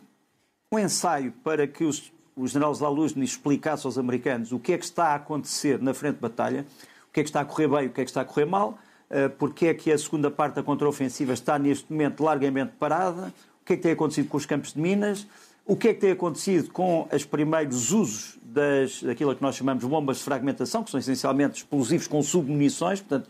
um 0.73 0.79
ensaio 0.79 1.33
para 1.45 1.67
que 1.67 1.85
os, 1.85 2.11
o 2.41 2.47
general 2.49 2.75
Zaluzny 2.75 3.25
explicasse 3.25 3.87
aos 3.87 3.99
americanos 3.99 4.51
o 4.51 4.59
que 4.59 4.73
é 4.73 4.79
que 4.79 4.85
está 4.85 5.09
a 5.09 5.15
acontecer 5.17 5.81
na 5.81 5.93
frente 5.93 6.15
de 6.15 6.21
batalha, 6.21 6.65
o 7.09 7.13
que 7.13 7.21
é 7.21 7.23
que 7.23 7.29
está 7.29 7.43
a 7.43 7.45
correr 7.45 7.69
bem, 7.69 7.87
o 7.87 7.91
que 7.91 8.01
é 8.01 8.05
que 8.05 8.11
está 8.11 8.23
a 8.23 8.25
correr 8.25 8.47
mal, 8.47 8.79
eh, 9.11 9.29
porque 9.29 9.67
é 9.67 9.75
que 9.75 9.93
a 9.93 9.99
segunda 9.99 10.31
parte 10.31 10.55
da 10.55 10.63
contraofensiva 10.63 11.35
está 11.35 11.59
neste 11.59 11.93
momento 11.93 12.23
largamente 12.23 12.73
parada, 12.79 13.33
o 13.63 13.67
que 13.67 13.75
é 13.75 13.77
que 13.77 13.83
tem 13.83 13.93
acontecido 13.93 14.29
com 14.29 14.39
os 14.39 14.47
campos 14.47 14.73
de 14.73 14.81
minas, 14.81 15.27
o 15.67 15.77
que 15.77 15.89
é 15.89 15.95
que 15.95 16.01
tem 16.01 16.13
acontecido 16.13 16.71
com 16.71 17.07
os 17.13 17.25
primeiros 17.25 17.93
usos 17.93 18.39
das, 18.43 19.03
daquilo 19.03 19.35
que 19.37 19.43
nós 19.43 19.55
chamamos 19.55 19.85
de 19.85 19.91
bombas 19.91 20.17
de 20.17 20.25
fragmentação, 20.25 20.83
que 20.83 20.91
são 20.91 20.99
essencialmente 20.99 21.59
explosivos 21.59 22.07
com 22.07 22.23
submunições, 22.23 23.01
portanto, 23.01 23.29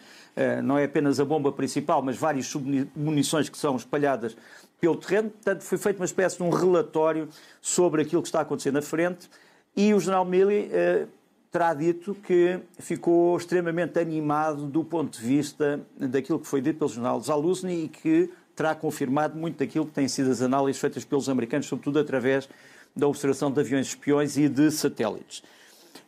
não 0.62 0.78
é 0.78 0.84
apenas 0.84 1.20
a 1.20 1.24
bomba 1.24 1.52
principal, 1.52 2.02
mas 2.02 2.16
várias 2.16 2.46
submunições 2.46 3.48
que 3.48 3.58
são 3.58 3.76
espalhadas 3.76 4.36
pelo 4.80 4.96
terreno. 4.96 5.30
Portanto, 5.30 5.62
foi 5.62 5.78
feito 5.78 5.98
uma 5.98 6.06
espécie 6.06 6.36
de 6.36 6.42
um 6.42 6.50
relatório 6.50 7.28
sobre 7.60 8.02
aquilo 8.02 8.22
que 8.22 8.28
está 8.28 8.40
acontecendo 8.40 8.74
na 8.74 8.82
frente 8.82 9.28
e 9.76 9.94
o 9.94 10.00
general 10.00 10.24
Milley 10.24 10.68
eh, 10.72 11.06
terá 11.50 11.74
dito 11.74 12.14
que 12.14 12.60
ficou 12.78 13.36
extremamente 13.36 13.98
animado 13.98 14.66
do 14.66 14.84
ponto 14.84 15.18
de 15.18 15.24
vista 15.24 15.80
daquilo 15.96 16.38
que 16.38 16.46
foi 16.46 16.60
dito 16.60 16.78
pelo 16.78 16.90
general 16.90 17.20
Zaluzny 17.20 17.84
e 17.84 17.88
que 17.88 18.30
terá 18.54 18.74
confirmado 18.74 19.38
muito 19.38 19.58
daquilo 19.58 19.86
que 19.86 19.92
têm 19.92 20.08
sido 20.08 20.30
as 20.30 20.42
análises 20.42 20.80
feitas 20.80 21.04
pelos 21.04 21.28
americanos, 21.28 21.66
sobretudo 21.66 21.98
através 21.98 22.48
da 22.94 23.06
observação 23.06 23.50
de 23.50 23.60
aviões 23.60 23.88
espiões 23.88 24.36
e 24.36 24.48
de 24.48 24.70
satélites. 24.70 25.42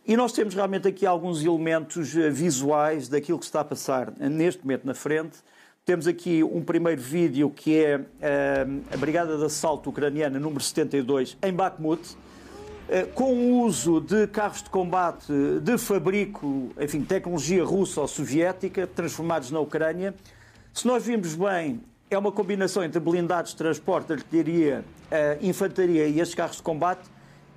E 0.05 0.17
nós 0.17 0.33
temos 0.33 0.53
realmente 0.55 0.89
aqui 0.89 1.07
alguns 1.07 1.45
elementos 1.45 2.17
eh, 2.17 2.29
visuais 2.29 3.09
daquilo 3.09 3.39
que 3.39 3.45
está 3.45 3.61
a 3.61 3.65
passar 3.65 4.13
neste 4.19 4.65
momento 4.65 4.85
na 4.85 4.95
frente. 4.95 5.37
Temos 5.85 6.09
aqui 6.09 6.43
um 6.43 6.61
primeiro 6.61 7.01
vídeo 7.01 7.49
que 7.49 7.77
é 7.85 8.01
eh, 8.21 8.67
a 8.93 8.97
Brigada 8.97 9.39
de 9.39 9.45
Assalto 9.45 9.91
Ucraniana 9.91 10.41
número 10.41 10.61
72 10.61 11.39
em 11.41 11.53
Bakhmut, 11.53 12.17
eh, 12.89 13.05
com 13.15 13.33
o 13.33 13.61
uso 13.61 14.01
de 14.01 14.27
carros 14.27 14.65
de 14.65 14.71
combate 14.71 15.33
de 15.63 15.79
fabrico, 15.79 16.71
enfim, 16.81 17.03
tecnologia 17.03 17.65
russa 17.65 18.01
ou 18.01 18.09
soviética, 18.09 18.89
transformados 18.89 19.53
na 19.53 19.61
Ucrânia. 19.61 20.17
Se 20.75 20.85
nós 20.85 21.07
vimos 21.07 21.37
bem, 21.37 21.81
é 22.11 22.19
uma 22.19 22.33
combinação 22.33 22.83
entre 22.83 22.99
blindados 22.99 23.55
transporte, 23.55 24.13
artilharia, 24.13 24.85
infantaria 25.41 26.09
e 26.09 26.19
estes 26.19 26.35
carros 26.35 26.57
de 26.57 26.63
combate 26.63 27.09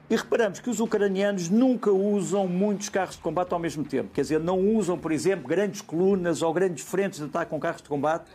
e 0.09 0.15
reparamos 0.15 0.59
que 0.59 0.69
os 0.69 0.79
ucranianos 0.79 1.49
nunca 1.49 1.91
usam 1.91 2.47
muitos 2.47 2.89
carros 2.89 3.15
de 3.15 3.21
combate 3.21 3.53
ao 3.53 3.59
mesmo 3.59 3.83
tempo. 3.83 4.09
Quer 4.13 4.21
dizer, 4.21 4.39
não 4.39 4.59
usam, 4.59 4.97
por 4.97 5.11
exemplo, 5.11 5.47
grandes 5.47 5.81
colunas 5.81 6.41
ou 6.41 6.53
grandes 6.53 6.83
frentes 6.83 7.19
de 7.19 7.25
ataque 7.25 7.49
com 7.49 7.59
carros 7.59 7.81
de 7.81 7.89
combate. 7.89 8.25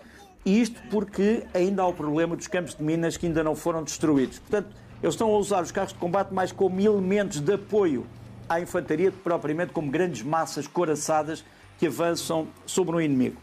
E 0.44 0.60
isto 0.60 0.80
porque 0.90 1.44
ainda 1.54 1.82
há 1.82 1.86
o 1.86 1.92
problema 1.92 2.34
dos 2.34 2.46
campos 2.46 2.74
de 2.74 2.82
minas 2.82 3.16
que 3.16 3.26
ainda 3.26 3.44
não 3.44 3.54
foram 3.54 3.84
destruídos. 3.84 4.38
Portanto, 4.38 4.68
eles 5.02 5.14
estão 5.14 5.28
a 5.28 5.38
usar 5.38 5.62
os 5.62 5.70
carros 5.70 5.92
de 5.92 5.98
combate 5.98 6.32
mais 6.32 6.50
como 6.50 6.80
elementos 6.80 7.40
de 7.40 7.52
apoio 7.52 8.06
à 8.48 8.60
infantaria, 8.60 9.12
propriamente 9.12 9.72
como 9.72 9.90
grandes 9.90 10.22
massas 10.22 10.66
coraçadas 10.66 11.44
que 11.78 11.86
avançam 11.86 12.48
sobre 12.66 12.96
um 12.96 13.00
inimigo. 13.00 13.36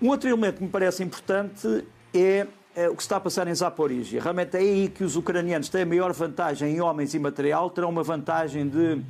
Um 0.00 0.08
outro 0.08 0.28
elemento 0.28 0.58
que 0.58 0.64
me 0.64 0.70
parece 0.70 1.02
importante 1.02 1.66
é 1.66 1.98
é, 2.14 2.46
o 2.86 2.94
que 2.94 3.02
está 3.02 3.16
a 3.16 3.20
passar 3.20 3.48
em 3.48 3.54
Zaporizhia. 3.54 4.22
Realmente 4.22 4.56
é 4.56 4.60
aí 4.60 4.88
que 4.88 5.02
os 5.02 5.16
ucranianos 5.16 5.68
têm 5.68 5.82
a 5.82 5.86
maior 5.86 6.12
vantagem 6.12 6.76
em 6.76 6.80
homens 6.80 7.14
e 7.14 7.18
material, 7.18 7.70
terão 7.70 7.88
uma 7.88 8.02
vantagem 8.02 8.68
de 8.68 9.02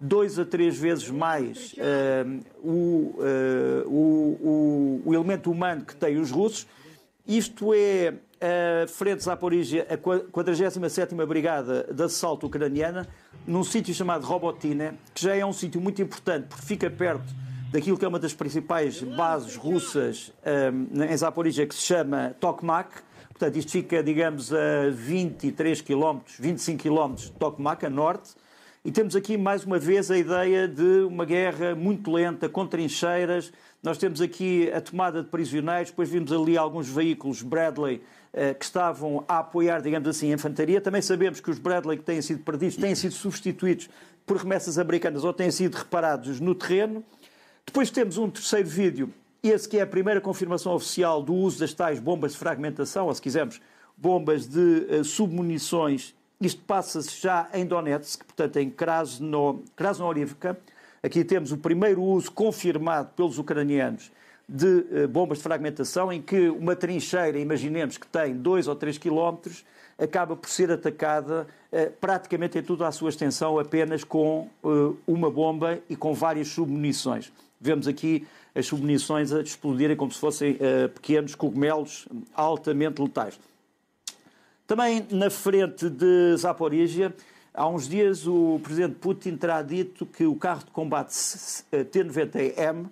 dois 0.00 0.38
a 0.38 0.44
três 0.44 0.76
vezes 0.76 1.08
mais 1.08 1.74
uh, 1.74 2.40
o, 2.62 3.16
uh, 3.18 3.88
o, 3.88 5.02
o, 5.02 5.02
o, 5.06 5.14
elemento 5.14 5.50
humano 5.50 5.84
que 5.84 5.94
têm 5.94 6.18
os 6.18 6.30
russos. 6.30 6.66
Isto 7.26 7.72
é 7.72 8.14
a 8.40 8.86
Frente 8.86 9.24
Zaporizhia, 9.24 9.86
a 9.88 9.96
47ª 9.96 11.26
Brigada 11.26 11.88
de 11.90 12.02
Assalto 12.02 12.46
Ucraniana, 12.46 13.08
num 13.46 13.64
sítio 13.64 13.94
chamado 13.94 14.26
Robotina, 14.26 14.94
que 15.14 15.22
já 15.22 15.34
é 15.34 15.44
um 15.44 15.52
sítio 15.52 15.80
muito 15.80 16.02
importante, 16.02 16.48
porque 16.48 16.66
fica 16.66 16.90
perto 16.90 17.43
daquilo 17.74 17.98
que 17.98 18.04
é 18.04 18.08
uma 18.08 18.20
das 18.20 18.32
principais 18.32 19.02
bases 19.02 19.56
russas 19.56 20.32
um, 20.46 21.02
em 21.02 21.16
Zaporizhia, 21.16 21.66
que 21.66 21.74
se 21.74 21.82
chama 21.82 22.32
Tokmak. 22.38 23.02
Portanto, 23.30 23.56
isto 23.56 23.72
fica, 23.72 24.00
digamos, 24.00 24.52
a 24.54 24.90
23 24.92 25.80
km, 25.80 26.20
25 26.38 26.80
km 26.80 27.14
de 27.14 27.32
Tokmak, 27.32 27.84
a 27.84 27.90
norte. 27.90 28.30
E 28.84 28.92
temos 28.92 29.16
aqui, 29.16 29.36
mais 29.36 29.64
uma 29.64 29.76
vez, 29.76 30.08
a 30.08 30.16
ideia 30.16 30.68
de 30.68 31.00
uma 31.00 31.24
guerra 31.24 31.74
muito 31.74 32.12
lenta, 32.12 32.48
com 32.48 32.64
trincheiras. 32.64 33.52
Nós 33.82 33.98
temos 33.98 34.20
aqui 34.20 34.70
a 34.70 34.80
tomada 34.80 35.20
de 35.20 35.28
prisioneiros, 35.28 35.90
depois 35.90 36.08
vimos 36.08 36.32
ali 36.32 36.56
alguns 36.56 36.88
veículos 36.88 37.42
Bradley 37.42 38.00
eh, 38.32 38.54
que 38.54 38.64
estavam 38.64 39.24
a 39.26 39.40
apoiar, 39.40 39.82
digamos 39.82 40.08
assim, 40.08 40.30
a 40.30 40.34
infantaria. 40.34 40.80
Também 40.80 41.02
sabemos 41.02 41.40
que 41.40 41.50
os 41.50 41.58
Bradley 41.58 41.98
que 41.98 42.04
têm 42.04 42.22
sido 42.22 42.44
perdidos 42.44 42.76
têm 42.76 42.94
sido 42.94 43.14
substituídos 43.14 43.90
por 44.24 44.36
remessas 44.36 44.78
americanas 44.78 45.24
ou 45.24 45.32
têm 45.32 45.50
sido 45.50 45.74
reparados 45.74 46.38
no 46.38 46.54
terreno. 46.54 47.04
Depois 47.66 47.90
temos 47.90 48.18
um 48.18 48.30
terceiro 48.30 48.68
vídeo, 48.68 49.12
esse 49.42 49.68
que 49.68 49.78
é 49.78 49.82
a 49.82 49.86
primeira 49.86 50.20
confirmação 50.20 50.74
oficial 50.74 51.22
do 51.22 51.34
uso 51.34 51.58
das 51.58 51.72
tais 51.72 51.98
bombas 51.98 52.32
de 52.32 52.38
fragmentação, 52.38 53.06
ou 53.06 53.14
se 53.14 53.20
quisermos, 53.20 53.60
bombas 53.96 54.46
de 54.46 54.86
uh, 54.90 55.04
submunições. 55.04 56.14
Isto 56.40 56.62
passa-se 56.62 57.20
já 57.20 57.48
em 57.52 57.64
Donetsk, 57.66 58.24
portanto 58.24 58.56
em 58.58 58.70
Krasno, 58.70 59.64
Krasnoorivka. 59.74 60.58
Aqui 61.02 61.24
temos 61.24 61.52
o 61.52 61.58
primeiro 61.58 62.02
uso 62.02 62.30
confirmado 62.30 63.10
pelos 63.16 63.38
ucranianos 63.38 64.10
de 64.48 64.66
uh, 64.66 65.08
bombas 65.08 65.38
de 65.38 65.44
fragmentação, 65.44 66.12
em 66.12 66.20
que 66.20 66.48
uma 66.48 66.76
trincheira, 66.76 67.38
imaginemos 67.38 67.98
que 67.98 68.06
tem 68.06 68.36
2 68.36 68.68
ou 68.68 68.76
3 68.76 68.98
quilómetros, 68.98 69.64
acaba 69.98 70.36
por 70.36 70.48
ser 70.48 70.70
atacada 70.70 71.46
uh, 71.72 71.90
praticamente 72.00 72.58
em 72.58 72.62
toda 72.62 72.86
a 72.86 72.92
sua 72.92 73.10
extensão 73.10 73.58
apenas 73.58 74.04
com 74.04 74.48
uh, 74.62 74.96
uma 75.06 75.30
bomba 75.30 75.78
e 75.88 75.96
com 75.96 76.12
várias 76.14 76.48
submunições. 76.48 77.32
Vemos 77.60 77.88
aqui 77.88 78.26
as 78.54 78.66
submunições 78.66 79.32
a 79.32 79.40
explodirem 79.40 79.96
como 79.96 80.12
se 80.12 80.18
fossem 80.18 80.52
uh, 80.52 80.88
pequenos 80.88 81.34
cogumelos 81.34 82.06
altamente 82.34 83.00
letais. 83.00 83.38
Também 84.66 85.06
na 85.10 85.28
frente 85.30 85.90
de 85.90 86.36
Zaporizhia, 86.36 87.14
há 87.52 87.68
uns 87.68 87.88
dias 87.88 88.26
o 88.26 88.58
presidente 88.62 88.94
Putin 88.94 89.36
terá 89.36 89.62
dito 89.62 90.06
que 90.06 90.24
o 90.24 90.34
carro 90.34 90.64
de 90.64 90.70
combate 90.70 91.12
T-90M, 91.90 92.86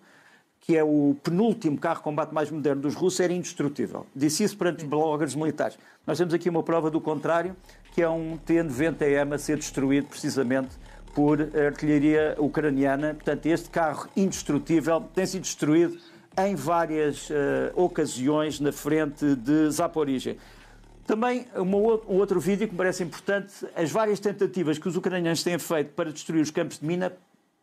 que 0.63 0.77
é 0.77 0.85
o 0.85 1.17
penúltimo 1.23 1.77
carro 1.77 1.97
de 1.97 2.03
combate 2.03 2.33
mais 2.33 2.51
moderno 2.51 2.83
dos 2.83 2.95
russos, 2.95 3.19
era 3.21 3.33
indestrutível. 3.33 4.07
Disse 4.15 4.45
isso 4.45 4.57
perante 4.57 4.85
bloggers 4.85 5.35
militares. 5.35 5.77
Nós 6.07 6.17
temos 6.17 6.33
aqui 6.33 6.49
uma 6.49 6.63
prova 6.63 6.89
do 6.89 7.01
contrário, 7.01 7.57
que 7.93 8.01
é 8.01 8.09
um 8.09 8.37
T-90M 8.39 9.35
a 9.35 9.39
ser 9.39 9.57
destruído 9.57 10.07
precisamente 10.07 10.71
por 11.15 11.41
artilharia 11.41 12.37
ucraniana. 12.39 13.13
Portanto, 13.15 13.47
este 13.47 13.71
carro 13.71 14.09
indestrutível 14.17 15.01
tem 15.15 15.27
sido 15.27 15.43
destruído 15.43 15.99
em 16.39 16.55
várias 16.55 17.29
uh, 17.29 17.35
ocasiões 17.75 18.61
na 18.61 18.73
frente 18.73 19.35
de 19.35 19.69
Zaporizhia. 19.69 20.37
Também 21.07 21.47
uma, 21.57 21.77
um 21.77 22.17
outro 22.17 22.39
vídeo 22.41 22.69
que 22.69 22.73
me 22.73 22.79
parece 22.79 23.03
importante, 23.03 23.53
as 23.75 23.91
várias 23.91 24.21
tentativas 24.21 24.79
que 24.79 24.89
os 24.89 24.97
ucranianos 24.97 25.43
têm 25.43 25.59
feito 25.59 25.93
para 25.95 26.13
destruir 26.13 26.41
os 26.41 26.51
campos 26.51 26.79
de 26.79 26.87
mina 26.87 27.13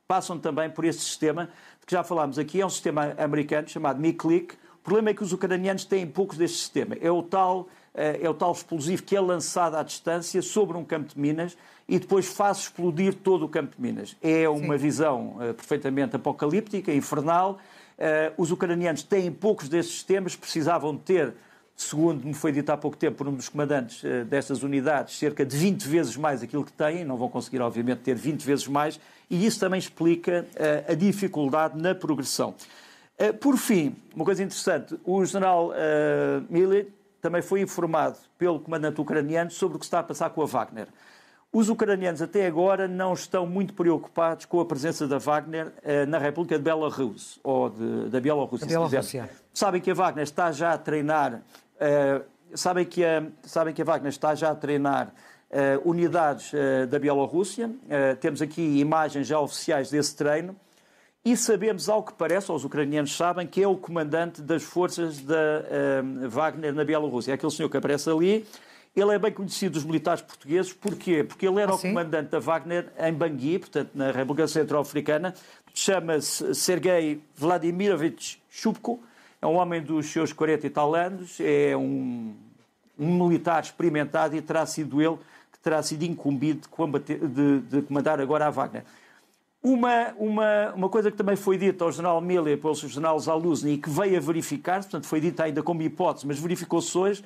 passam 0.09 0.39
também 0.39 0.71
por 0.71 0.85
este 0.85 1.03
sistema, 1.03 1.49
que 1.85 1.91
já 1.91 2.03
falámos 2.03 2.39
aqui, 2.39 2.59
é 2.59 2.65
um 2.65 2.69
sistema 2.69 3.13
americano 3.15 3.69
chamado 3.69 4.01
MiClick. 4.01 4.55
O 4.55 4.83
problema 4.83 5.11
é 5.11 5.13
que 5.13 5.21
os 5.21 5.31
ucranianos 5.31 5.85
têm 5.85 6.07
poucos 6.07 6.35
deste 6.35 6.57
sistema. 6.57 6.95
É 6.99 7.11
o 7.11 7.21
tal, 7.21 7.67
eh, 7.93 8.21
é 8.23 8.27
o 8.27 8.33
tal 8.33 8.51
explosivo 8.51 9.03
que 9.03 9.15
é 9.15 9.21
lançado 9.21 9.75
à 9.75 9.83
distância 9.83 10.41
sobre 10.41 10.75
um 10.75 10.83
campo 10.83 11.13
de 11.13 11.19
minas 11.19 11.55
e 11.87 11.99
depois 11.99 12.25
faz 12.25 12.57
explodir 12.57 13.13
todo 13.13 13.45
o 13.45 13.49
campo 13.49 13.75
de 13.75 13.81
minas. 13.83 14.17
É 14.19 14.49
uma 14.49 14.79
Sim. 14.79 14.83
visão 14.83 15.35
uh, 15.35 15.53
perfeitamente 15.53 16.15
apocalíptica, 16.15 16.91
infernal. 16.91 17.59
Uh, 17.99 18.33
os 18.35 18.49
ucranianos 18.51 19.03
têm 19.03 19.31
poucos 19.31 19.69
desses 19.69 19.91
sistemas, 19.91 20.35
precisavam 20.35 20.95
de 20.95 21.01
ter, 21.01 21.35
segundo 21.83 22.25
me 22.25 22.33
foi 22.33 22.51
dito 22.51 22.69
há 22.71 22.77
pouco 22.77 22.97
tempo 22.97 23.17
por 23.17 23.27
um 23.27 23.33
dos 23.33 23.49
comandantes 23.49 24.03
uh, 24.03 24.25
destas 24.25 24.63
unidades, 24.63 25.17
cerca 25.17 25.45
de 25.45 25.55
20 25.55 25.87
vezes 25.87 26.17
mais 26.17 26.43
aquilo 26.43 26.63
que 26.63 26.71
têm. 26.71 27.03
Não 27.05 27.17
vão 27.17 27.29
conseguir, 27.29 27.61
obviamente, 27.61 27.99
ter 27.99 28.15
20 28.15 28.43
vezes 28.43 28.67
mais. 28.67 28.99
E 29.29 29.45
isso 29.45 29.59
também 29.59 29.77
explica 29.77 30.47
a 30.87 30.95
dificuldade 30.95 31.79
na 31.79 31.93
progressão. 31.93 32.55
por 33.39 33.57
fim, 33.57 33.95
uma 34.15 34.25
coisa 34.25 34.41
interessante, 34.41 34.97
o 35.05 35.23
general 35.23 35.71
Miller 36.49 36.87
também 37.21 37.39
foi 37.39 37.61
informado 37.61 38.17
pelo 38.39 38.59
comandante 38.59 38.99
ucraniano 38.99 39.51
sobre 39.51 39.77
o 39.77 39.79
que 39.79 39.85
está 39.85 39.99
a 39.99 40.03
passar 40.03 40.31
com 40.31 40.41
a 40.41 40.45
Wagner. 40.45 40.87
Os 41.51 41.67
ucranianos 41.67 42.21
até 42.21 42.45
agora 42.45 42.87
não 42.87 43.13
estão 43.13 43.47
muito 43.47 43.73
preocupados 43.73 44.45
com 44.45 44.59
a 44.59 44.65
presença 44.65 45.07
da 45.07 45.17
Wagner 45.17 45.73
eh, 45.81 46.05
na 46.05 46.19
República 46.19 46.59
de 46.59 46.63
Belarus, 46.63 47.39
ou 47.43 47.71
de, 47.71 48.07
da 48.09 48.19
Bielorrússia. 48.19 48.67
Bielorrússia. 48.67 49.29
Sabem 49.51 49.81
que 49.81 49.89
a 49.89 49.93
Wagner 49.95 50.23
está 50.23 50.51
já 50.51 50.73
a 50.73 50.77
treinar, 50.77 51.33
eh, 51.33 51.41
sabem, 52.53 52.85
que 52.85 53.03
a, 53.03 53.23
sabem 53.43 53.73
que 53.73 53.81
a 53.81 53.85
Wagner 53.85 54.09
está 54.09 54.35
já 54.35 54.51
a 54.51 54.55
treinar 54.55 55.13
eh, 55.51 55.79
unidades 55.83 56.51
da 56.89 56.99
Bielorrússia. 56.99 57.71
temos 58.19 58.41
aqui 58.41 58.79
imagens 58.79 59.27
já 59.27 59.39
oficiais 59.39 59.89
desse 59.89 60.15
treino. 60.15 60.55
E 61.25 61.35
sabemos, 61.35 61.89
ao 61.89 62.01
que 62.01 62.13
parece, 62.13 62.49
ou 62.49 62.57
os 62.57 62.63
ucranianos 62.63 63.15
sabem, 63.15 63.45
que 63.45 63.61
é 63.61 63.67
o 63.67 63.75
comandante 63.75 64.41
das 64.41 64.63
forças 64.63 65.19
da 65.19 65.63
Wagner 66.29 66.73
na 66.73 66.85
Bielorrússia. 66.85 67.31
É 67.31 67.35
aquele 67.35 67.51
senhor 67.51 67.69
que 67.69 67.77
aparece 67.77 68.09
ali, 68.09 68.45
ele 68.95 69.13
é 69.13 69.19
bem 69.19 69.31
conhecido 69.31 69.73
dos 69.73 69.83
militares 69.83 70.21
portugueses, 70.21 70.73
porquê? 70.73 71.23
Porque 71.23 71.47
ele 71.47 71.61
era 71.61 71.71
ah, 71.71 71.75
o 71.75 71.79
comandante 71.79 72.29
da 72.29 72.39
Wagner 72.39 72.91
em 72.97 73.13
Bangui, 73.13 73.59
portanto, 73.59 73.91
na 73.93 74.11
República 74.11 74.47
Centro-Africana. 74.47 75.33
Chama-se 75.73 76.55
Sergei 76.55 77.21
Vladimirovich 77.35 78.41
Shubko, 78.49 79.01
é 79.41 79.47
um 79.47 79.55
homem 79.55 79.81
dos 79.81 80.07
seus 80.07 80.33
40 80.33 80.67
e 80.67 80.69
tal 80.69 80.95
anos, 80.95 81.37
é 81.39 81.75
um, 81.75 82.35
um 82.97 83.23
militar 83.23 83.63
experimentado 83.63 84.35
e 84.35 84.41
terá 84.41 84.65
sido 84.65 85.01
ele 85.01 85.17
que 85.51 85.59
terá 85.59 85.81
sido 85.81 86.03
incumbido 86.03 86.61
de, 86.61 86.67
combater, 86.67 87.19
de, 87.19 87.59
de 87.61 87.81
comandar 87.81 88.19
agora 88.19 88.47
a 88.47 88.49
Wagner. 88.49 88.83
Uma, 89.61 90.13
uma, 90.17 90.73
uma 90.73 90.89
coisa 90.89 91.11
que 91.11 91.17
também 91.17 91.35
foi 91.35 91.57
dita 91.57 91.83
ao 91.83 91.91
general 91.91 92.21
Miller 92.21 92.57
pelo 92.57 92.73
general 92.75 93.19
Zaluzny 93.19 93.73
e 93.73 93.77
que 93.77 93.89
veio 93.89 94.15
a 94.15 94.19
verificar, 94.21 94.81
portanto 94.81 95.05
foi 95.05 95.19
dita 95.19 95.43
ainda 95.43 95.61
como 95.61 95.81
hipótese, 95.81 96.25
mas 96.25 96.39
verificou-se 96.39 96.97
hoje, 96.97 97.25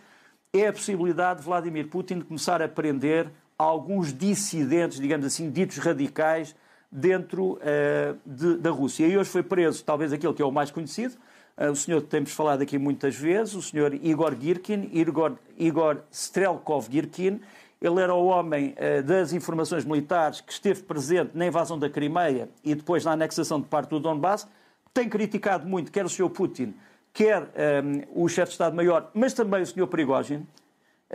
é 0.51 0.67
a 0.67 0.73
possibilidade 0.73 1.39
de 1.39 1.45
Vladimir 1.45 1.87
Putin 1.87 2.21
começar 2.21 2.61
a 2.61 2.67
prender 2.67 3.29
alguns 3.57 4.11
dissidentes, 4.11 4.99
digamos 4.99 5.25
assim, 5.25 5.49
ditos 5.49 5.77
radicais, 5.77 6.55
dentro 6.91 7.53
uh, 7.53 8.17
de, 8.25 8.57
da 8.57 8.69
Rússia. 8.69 9.07
E 9.07 9.17
hoje 9.17 9.29
foi 9.29 9.41
preso, 9.41 9.83
talvez 9.83 10.13
aquele 10.13 10.33
que 10.33 10.41
é 10.41 10.45
o 10.45 10.51
mais 10.51 10.69
conhecido, 10.69 11.15
o 11.57 11.75
senhor 11.75 12.01
temos 12.01 12.31
falado 12.31 12.61
aqui 12.61 12.77
muitas 12.77 13.15
vezes, 13.15 13.53
o 13.53 13.61
senhor 13.61 13.93
Igor 13.93 14.35
Girkin, 14.39 14.89
Igor, 14.91 15.33
Igor 15.57 15.99
Strelkov 16.11 16.87
Girkin. 16.89 17.41
Ele 17.79 18.01
era 18.01 18.13
o 18.13 18.25
homem 18.25 18.73
uh, 18.73 19.03
das 19.03 19.33
informações 19.33 19.83
militares 19.85 20.41
que 20.41 20.51
esteve 20.51 20.81
presente 20.83 21.31
na 21.35 21.45
invasão 21.45 21.77
da 21.77 21.89
Crimeia 21.89 22.49
e 22.63 22.73
depois 22.73 23.03
na 23.03 23.11
anexação 23.11 23.59
de 23.59 23.67
parte 23.67 23.89
do 23.89 23.99
Donbass. 23.99 24.47
Tem 24.93 25.09
criticado 25.09 25.67
muito, 25.67 25.91
quer 25.91 26.05
o 26.05 26.09
senhor 26.09 26.29
Putin, 26.29 26.73
quer 27.11 27.49
ehm, 27.55 28.03
o 28.13 28.27
chefe 28.29 28.49
de 28.49 28.53
Estado-Maior, 28.53 29.09
mas 29.13 29.33
também 29.33 29.61
o 29.61 29.65
Sr. 29.65 29.87
Prigogine, 29.87 30.45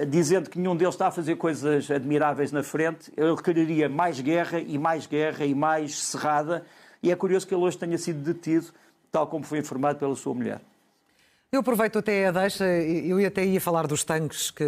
dizendo 0.09 0.51
que 0.51 0.59
nenhum 0.59 0.77
deles 0.77 0.95
está 0.95 1.07
a 1.07 1.11
fazer 1.11 1.37
coisas 1.37 1.89
admiráveis 1.91 2.51
na 2.51 2.63
frente. 2.63 3.13
Ele 3.17 3.35
requeriria 3.35 3.89
mais 3.89 4.21
guerra 4.21 4.59
e 4.59 4.77
mais 4.77 5.07
guerra 5.07 5.45
e 5.45 5.55
mais 5.55 5.97
cerrada. 5.97 6.65
E 7.03 7.13
é 7.13 7.17
curioso 7.17 7.47
que 7.47 7.55
ele 7.55 7.63
hoje 7.63 7.79
tenha 7.79 7.97
sido 7.97 8.21
detido, 8.21 8.67
tal 9.11 9.27
como 9.27 9.45
foi 9.45 9.59
informado 9.59 9.99
pela 9.99 10.15
sua 10.15 10.35
mulher. 10.35 10.61
Eu 11.51 11.61
aproveito 11.61 11.99
até 11.99 12.27
a 12.27 12.31
deixa, 12.31 12.67
eu 12.67 13.27
até 13.27 13.43
ia 13.43 13.59
falar 13.59 13.87
dos 13.87 14.05
tanques, 14.05 14.51
que 14.51 14.63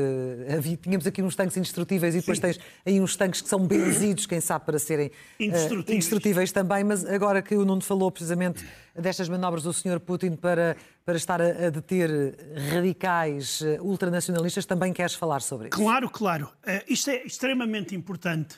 havia, 0.50 0.78
tínhamos 0.78 1.06
aqui 1.06 1.20
uns 1.20 1.36
tanques 1.36 1.54
indestrutíveis 1.58 2.14
e 2.14 2.20
depois 2.20 2.38
Sim. 2.38 2.42
tens 2.42 2.60
aí 2.86 2.98
uns 2.98 3.16
tanques 3.16 3.42
que 3.42 3.48
são 3.50 3.66
benzidos, 3.66 4.24
quem 4.24 4.40
sabe, 4.40 4.64
para 4.64 4.78
serem 4.78 5.10
eh, 5.38 5.44
indestrutíveis. 5.44 5.88
Uh, 5.88 5.92
indestrutíveis 5.92 6.52
também, 6.52 6.82
mas 6.82 7.04
agora 7.04 7.42
que 7.42 7.54
o 7.54 7.66
Nuno 7.66 7.82
falou 7.82 8.10
precisamente 8.10 8.66
destas 8.98 9.28
manobras 9.28 9.62
do 9.62 9.74
Sr. 9.74 10.00
Putin 10.00 10.36
para, 10.36 10.74
para 11.04 11.16
estar 11.18 11.42
a, 11.42 11.66
a 11.66 11.68
deter 11.68 12.34
radicais 12.72 13.60
uh, 13.60 13.82
ultranacionalistas, 13.82 14.64
também 14.64 14.90
queres 14.94 15.14
falar 15.14 15.42
sobre 15.42 15.68
isso? 15.68 15.76
Claro, 15.76 16.08
claro. 16.08 16.46
Uh, 16.66 16.82
isto 16.88 17.10
é 17.10 17.26
extremamente 17.26 17.94
importante, 17.94 18.56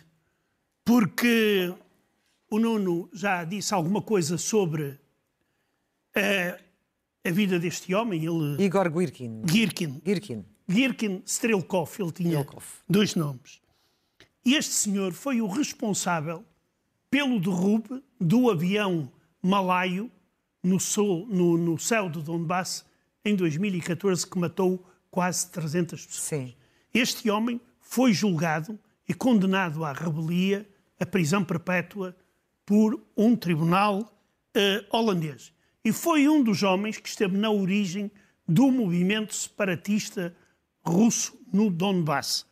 porque 0.84 1.74
o 2.48 2.60
Nuno 2.60 3.10
já 3.12 3.42
disse 3.42 3.74
alguma 3.74 4.00
coisa 4.00 4.38
sobre 4.38 5.01
a 7.24 7.30
vida 7.30 7.58
deste 7.58 7.94
homem. 7.94 8.24
Ele... 8.24 8.62
Igor 8.62 8.90
Girkin. 8.90 9.42
Girkin. 9.46 10.00
Girkin. 10.04 10.44
Girkin 10.68 11.22
Strelkov, 11.26 11.90
ele 11.98 12.12
tinha 12.12 12.40
Strelkov. 12.40 12.64
dois 12.88 13.14
nomes. 13.14 13.60
Este 14.44 14.74
senhor 14.74 15.12
foi 15.12 15.40
o 15.40 15.46
responsável 15.46 16.44
pelo 17.10 17.38
derrube 17.38 18.02
do 18.20 18.50
avião 18.50 19.10
malaio 19.40 20.10
no, 20.62 20.80
sul, 20.80 21.26
no, 21.28 21.56
no 21.58 21.78
céu 21.78 22.08
de 22.08 22.22
Donbass 22.22 22.84
em 23.24 23.36
2014, 23.36 24.26
que 24.26 24.38
matou 24.38 24.84
quase 25.10 25.48
300 25.50 26.06
pessoas. 26.06 26.24
Sim. 26.24 26.54
Este 26.92 27.30
homem 27.30 27.60
foi 27.80 28.12
julgado 28.12 28.78
e 29.08 29.14
condenado 29.14 29.84
à 29.84 29.92
rebelia, 29.92 30.68
à 30.98 31.06
prisão 31.06 31.44
perpétua, 31.44 32.16
por 32.64 33.00
um 33.16 33.36
tribunal 33.36 34.00
uh, 34.00 34.96
holandês. 34.96 35.52
E 35.84 35.92
foi 35.92 36.28
um 36.28 36.42
dos 36.42 36.62
homens 36.62 36.98
que 36.98 37.08
esteve 37.08 37.36
na 37.36 37.50
origem 37.50 38.10
do 38.46 38.70
movimento 38.70 39.34
separatista 39.34 40.34
russo 40.84 41.38
no 41.52 41.70
Donbass. 41.70 42.46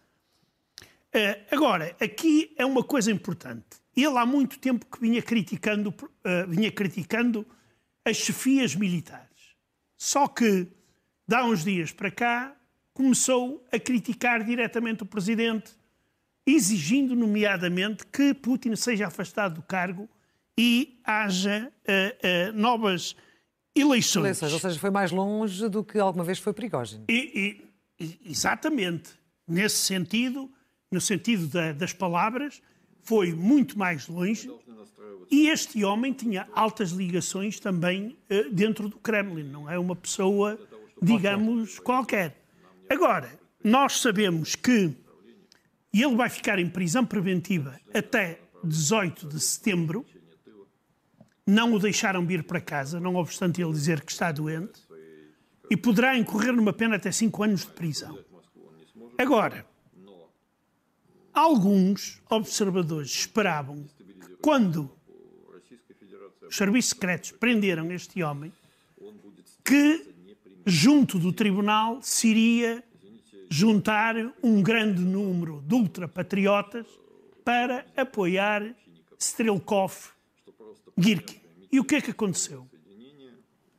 Uh, 1.15 1.37
agora, 1.51 1.97
aqui 2.01 2.55
é 2.57 2.65
uma 2.65 2.83
coisa 2.83 3.11
importante. 3.11 3.81
Ele 3.97 4.17
há 4.17 4.25
muito 4.25 4.59
tempo 4.59 4.87
que 4.87 5.01
vinha 5.01 5.21
criticando, 5.21 5.91
uh, 5.91 6.49
vinha 6.49 6.71
criticando 6.71 7.47
as 8.05 8.17
chefias 8.17 8.75
militares. 8.75 9.55
Só 9.97 10.27
que, 10.27 10.69
dá 11.27 11.45
uns 11.45 11.65
dias 11.65 11.93
para 11.93 12.11
cá, 12.11 12.57
começou 12.95 13.67
a 13.73 13.79
criticar 13.79 14.43
diretamente 14.45 15.03
o 15.03 15.07
presidente, 15.07 15.73
exigindo, 16.47 17.15
nomeadamente, 17.15 18.07
que 18.07 18.33
Putin 18.35 18.75
seja 18.77 19.07
afastado 19.07 19.57
do 19.57 19.63
cargo 19.63 20.09
e 20.61 21.01
haja 21.07 21.73
uh, 21.73 22.51
uh, 22.51 22.53
novas 22.53 23.17
eleições. 23.75 24.17
eleições. 24.25 24.53
Ou 24.53 24.59
seja, 24.59 24.79
foi 24.79 24.91
mais 24.91 25.11
longe 25.11 25.71
do 25.71 25.83
que 25.83 25.99
alguma 25.99 26.23
vez 26.23 26.39
foi 26.39 26.53
Prigogine. 26.53 27.07
E, 27.09 27.65
e, 27.99 28.21
exatamente. 28.27 29.19
Nesse 29.49 29.79
sentido, 29.79 30.51
no 30.93 31.01
sentido 31.01 31.47
da, 31.47 31.73
das 31.73 31.95
palavras, 31.95 32.61
foi 33.03 33.33
muito 33.33 33.79
mais 33.79 34.07
longe. 34.07 34.51
E 35.31 35.49
este 35.49 35.83
homem 35.83 36.13
tinha 36.13 36.47
altas 36.53 36.91
ligações 36.91 37.59
também 37.59 38.19
uh, 38.31 38.51
dentro 38.53 38.87
do 38.91 38.99
Kremlin, 38.99 39.45
não 39.45 39.71
é 39.71 39.79
uma 39.79 39.97
pessoa, 39.97 40.61
digamos, 41.01 41.79
qualquer. 41.79 42.37
Agora, 42.91 43.33
nós 43.65 43.99
sabemos 44.03 44.55
que 44.55 44.95
ele 45.95 46.17
vai 46.17 46.29
ficar 46.29 46.59
em 46.59 46.69
prisão 46.69 47.07
preventiva 47.07 47.81
até 47.95 48.41
18 48.63 49.27
de 49.27 49.41
setembro. 49.41 50.05
Não 51.51 51.75
o 51.75 51.81
deixaram 51.81 52.25
vir 52.25 52.45
para 52.45 52.61
casa, 52.61 53.01
não 53.01 53.17
obstante 53.17 53.61
ele 53.61 53.73
dizer 53.73 54.03
que 54.03 54.13
está 54.13 54.31
doente, 54.31 54.81
e 55.69 55.77
poderá 55.77 56.17
incorrer 56.17 56.53
numa 56.53 56.73
pena 56.73 56.95
até 56.95 57.11
5 57.11 57.43
anos 57.43 57.63
de 57.63 57.73
prisão. 57.73 58.17
Agora, 59.19 59.67
alguns 61.35 62.23
observadores 62.31 63.11
esperavam 63.11 63.85
que 63.99 64.37
quando 64.41 64.89
os 66.49 66.57
serviços 66.57 66.91
secretos 66.91 67.33
prenderam 67.33 67.91
este 67.91 68.23
homem, 68.23 68.53
que 69.65 70.09
junto 70.65 71.19
do 71.19 71.33
tribunal 71.33 72.01
se 72.01 72.29
iria 72.29 72.85
juntar 73.49 74.15
um 74.41 74.63
grande 74.63 75.01
número 75.01 75.65
de 75.67 75.75
ultrapatriotas 75.75 76.87
para 77.45 77.85
apoiar 77.97 78.73
Strelkov 79.19 80.13
Girkin. 80.97 81.40
E 81.71 81.79
o 81.79 81.85
que 81.85 81.97
é 81.97 82.01
que 82.01 82.11
aconteceu? 82.11 82.69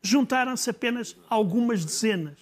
Juntaram-se 0.01 0.69
apenas 0.69 1.15
algumas 1.29 1.85
dezenas. 1.85 2.37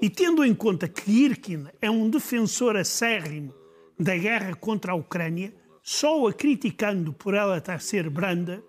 E 0.00 0.10
tendo 0.10 0.44
em 0.44 0.54
conta 0.54 0.88
que 0.88 1.10
Girkin 1.10 1.66
é 1.80 1.90
um 1.90 2.08
defensor 2.08 2.76
acérrimo 2.76 3.54
da 3.98 4.16
guerra 4.16 4.54
contra 4.54 4.92
a 4.92 4.94
Ucrânia, 4.94 5.54
só 5.82 6.26
a 6.26 6.32
criticando 6.32 7.12
por 7.12 7.34
ela 7.34 7.58
estar 7.58 7.74
a 7.74 7.78
ser 7.78 8.08
branda, 8.10 8.62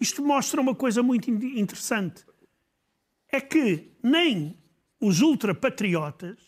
isto 0.00 0.22
mostra 0.24 0.60
uma 0.60 0.74
coisa 0.74 1.02
muito 1.02 1.30
interessante. 1.30 2.24
É 3.30 3.40
que 3.40 3.92
nem 4.02 4.56
os 5.00 5.20
ultrapatriotas 5.20 6.38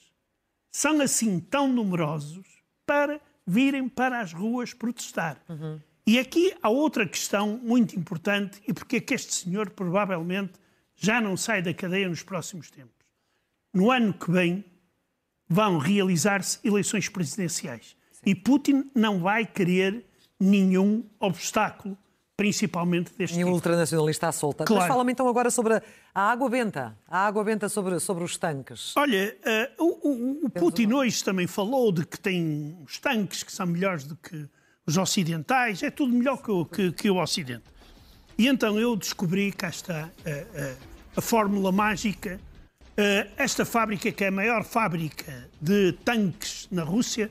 são 0.70 1.00
assim 1.00 1.40
tão 1.40 1.72
numerosos 1.72 2.46
para 2.84 3.20
virem 3.46 3.88
para 3.88 4.20
as 4.20 4.32
ruas 4.32 4.72
protestar. 4.72 5.42
Uhum. 5.48 5.80
E 6.06 6.18
aqui 6.18 6.54
há 6.62 6.68
outra 6.68 7.06
questão 7.06 7.58
muito 7.62 7.98
importante, 7.98 8.62
e 8.66 8.72
porque 8.72 8.96
é 8.96 9.00
que 9.00 9.14
este 9.14 9.34
senhor 9.34 9.70
provavelmente 9.70 10.52
já 10.94 11.20
não 11.20 11.36
sai 11.36 11.60
da 11.60 11.74
cadeia 11.74 12.08
nos 12.08 12.22
próximos 12.22 12.70
tempos. 12.70 12.94
No 13.74 13.90
ano 13.90 14.14
que 14.14 14.30
vem 14.30 14.64
vão 15.48 15.78
realizar-se 15.78 16.58
eleições 16.64 17.08
presidenciais. 17.08 17.96
Sim. 18.12 18.20
E 18.24 18.34
Putin 18.34 18.90
não 18.94 19.20
vai 19.20 19.44
querer 19.44 20.06
nenhum 20.38 21.04
obstáculo 21.18 21.96
principalmente 22.36 23.12
deste 23.16 23.34
E 23.34 23.38
tipo. 23.38 23.50
o 23.50 23.54
ultranacionalista 23.54 24.28
à 24.28 24.32
solta. 24.32 24.64
Claro. 24.64 24.82
Mas 24.82 24.88
fala-me 24.88 25.12
então 25.12 25.26
agora 25.26 25.50
sobre 25.50 25.82
a 26.14 26.30
água 26.30 26.48
benta, 26.50 26.96
a 27.08 27.26
água 27.26 27.42
benta 27.42 27.68
sobre, 27.68 27.98
sobre 27.98 28.22
os 28.22 28.36
tanques. 28.36 28.94
Olha, 28.96 29.34
uh, 29.78 29.84
o, 29.84 30.08
o, 30.08 30.46
o 30.46 30.50
Putin 30.50 30.92
hoje 30.92 31.24
também 31.24 31.46
falou 31.46 31.90
de 31.90 32.04
que 32.04 32.20
tem 32.20 32.76
os 32.84 32.98
tanques 32.98 33.42
que 33.42 33.50
são 33.50 33.66
melhores 33.66 34.04
do 34.04 34.14
que 34.16 34.46
os 34.86 34.96
ocidentais, 34.96 35.82
é 35.82 35.90
tudo 35.90 36.12
melhor 36.12 36.40
que 36.40 36.50
o, 36.50 36.64
que, 36.64 36.92
que 36.92 37.10
o 37.10 37.20
Ocidente. 37.20 37.64
E 38.38 38.46
então 38.46 38.78
eu 38.78 38.94
descobri, 38.94 39.50
cá 39.50 39.68
está, 39.68 40.08
uh, 40.08 40.08
uh, 40.08 40.76
a 41.16 41.20
fórmula 41.20 41.72
mágica, 41.72 42.40
esta 43.36 43.66
fábrica 43.66 44.10
que 44.10 44.24
é 44.24 44.28
a 44.28 44.30
maior 44.30 44.64
fábrica 44.64 45.50
de 45.60 45.92
tanques 46.02 46.66
na 46.70 46.82
Rússia, 46.82 47.30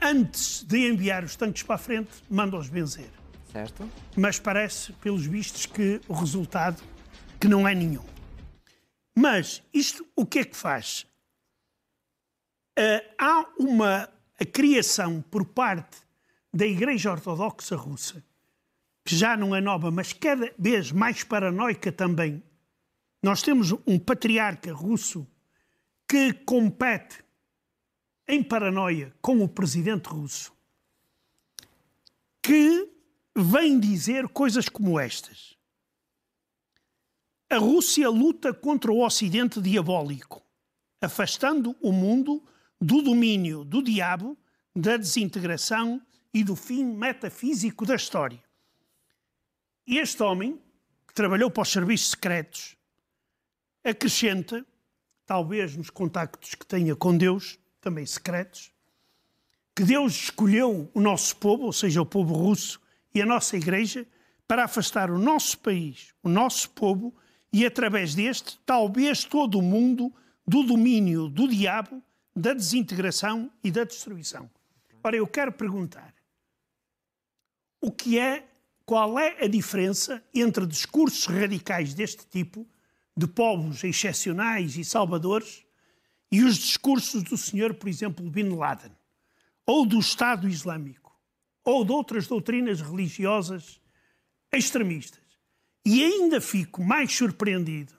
antes 0.00 0.64
de 0.64 0.88
enviar 0.88 1.22
os 1.22 1.36
tanques 1.36 1.62
para 1.62 1.74
a 1.74 1.78
frente, 1.78 2.10
manda-os 2.30 2.70
benzer. 2.70 3.10
Certo. 3.52 3.90
Mas 4.16 4.38
parece, 4.38 4.94
pelos 4.94 5.26
vistos, 5.26 5.66
que 5.66 6.00
o 6.08 6.14
resultado 6.14 6.82
que 7.38 7.46
não 7.46 7.68
é 7.68 7.74
nenhum. 7.74 8.04
Mas 9.14 9.62
isto 9.72 10.06
o 10.16 10.24
que 10.24 10.38
é 10.38 10.44
que 10.44 10.56
faz? 10.56 11.06
Há 13.18 13.44
uma 13.58 14.08
a 14.40 14.44
criação 14.44 15.20
por 15.20 15.44
parte 15.44 15.98
da 16.52 16.66
Igreja 16.66 17.10
Ortodoxa 17.10 17.76
Russa, 17.76 18.24
que 19.04 19.16
já 19.16 19.36
não 19.36 19.54
é 19.54 19.60
nova, 19.60 19.90
mas 19.90 20.12
cada 20.12 20.52
vez 20.58 20.92
mais 20.92 21.24
paranoica 21.24 21.90
também. 21.90 22.42
Nós 23.22 23.42
temos 23.42 23.72
um 23.86 23.98
patriarca 23.98 24.72
russo 24.72 25.26
que 26.08 26.32
compete 26.32 27.24
em 28.28 28.42
paranoia 28.42 29.12
com 29.20 29.42
o 29.42 29.48
presidente 29.48 30.06
russo, 30.06 30.52
que 32.42 32.88
vem 33.36 33.80
dizer 33.80 34.28
coisas 34.28 34.68
como 34.68 35.00
estas. 35.00 35.56
A 37.50 37.56
Rússia 37.56 38.08
luta 38.10 38.52
contra 38.52 38.92
o 38.92 39.04
Ocidente 39.04 39.60
diabólico, 39.60 40.42
afastando 41.00 41.74
o 41.80 41.90
mundo 41.90 42.42
do 42.80 43.02
domínio 43.02 43.64
do 43.64 43.82
diabo, 43.82 44.36
da 44.74 44.96
desintegração 44.96 46.00
e 46.32 46.44
do 46.44 46.54
fim 46.54 46.84
metafísico 46.84 47.84
da 47.84 47.96
história. 47.96 48.42
Este 49.86 50.22
homem, 50.22 50.60
que 51.06 51.14
trabalhou 51.14 51.50
para 51.50 51.62
os 51.62 51.72
serviços 51.72 52.10
secretos, 52.10 52.76
acrescenta, 53.82 54.64
talvez 55.26 55.76
nos 55.76 55.90
contactos 55.90 56.54
que 56.54 56.66
tenha 56.66 56.94
com 56.94 57.16
Deus, 57.16 57.58
também 57.80 58.04
secretos, 58.06 58.70
que 59.74 59.84
Deus 59.84 60.14
escolheu 60.14 60.90
o 60.92 61.00
nosso 61.00 61.36
povo, 61.36 61.64
ou 61.64 61.72
seja, 61.72 62.02
o 62.02 62.06
povo 62.06 62.34
russo 62.34 62.80
e 63.14 63.22
a 63.22 63.26
nossa 63.26 63.56
Igreja, 63.56 64.06
para 64.46 64.64
afastar 64.64 65.10
o 65.10 65.18
nosso 65.18 65.58
país, 65.58 66.14
o 66.22 66.28
nosso 66.28 66.70
povo, 66.70 67.14
e 67.52 67.64
através 67.64 68.14
deste, 68.14 68.58
talvez 68.66 69.24
todo 69.24 69.58
o 69.58 69.62
mundo, 69.62 70.12
do 70.46 70.62
domínio 70.62 71.28
do 71.28 71.46
diabo, 71.46 72.02
da 72.38 72.54
desintegração 72.54 73.50
e 73.62 73.70
da 73.70 73.84
destruição. 73.84 74.48
Ora, 75.02 75.16
eu 75.16 75.26
quero 75.26 75.52
perguntar: 75.52 76.14
o 77.80 77.90
que 77.90 78.18
é, 78.18 78.48
qual 78.86 79.18
é 79.18 79.44
a 79.44 79.48
diferença 79.48 80.22
entre 80.32 80.66
discursos 80.66 81.26
radicais 81.26 81.94
deste 81.94 82.26
tipo, 82.26 82.66
de 83.16 83.26
povos 83.26 83.82
excepcionais 83.82 84.76
e 84.76 84.84
salvadores, 84.84 85.64
e 86.30 86.44
os 86.44 86.56
discursos 86.56 87.22
do 87.22 87.36
senhor, 87.36 87.74
por 87.74 87.88
exemplo, 87.88 88.28
Bin 88.30 88.50
Laden, 88.50 88.92
ou 89.66 89.84
do 89.84 89.98
Estado 89.98 90.48
Islâmico, 90.48 91.18
ou 91.64 91.84
de 91.84 91.92
outras 91.92 92.26
doutrinas 92.26 92.80
religiosas 92.80 93.80
extremistas. 94.52 95.22
E 95.84 96.04
ainda 96.04 96.40
fico 96.40 96.84
mais 96.84 97.12
surpreendido 97.12 97.94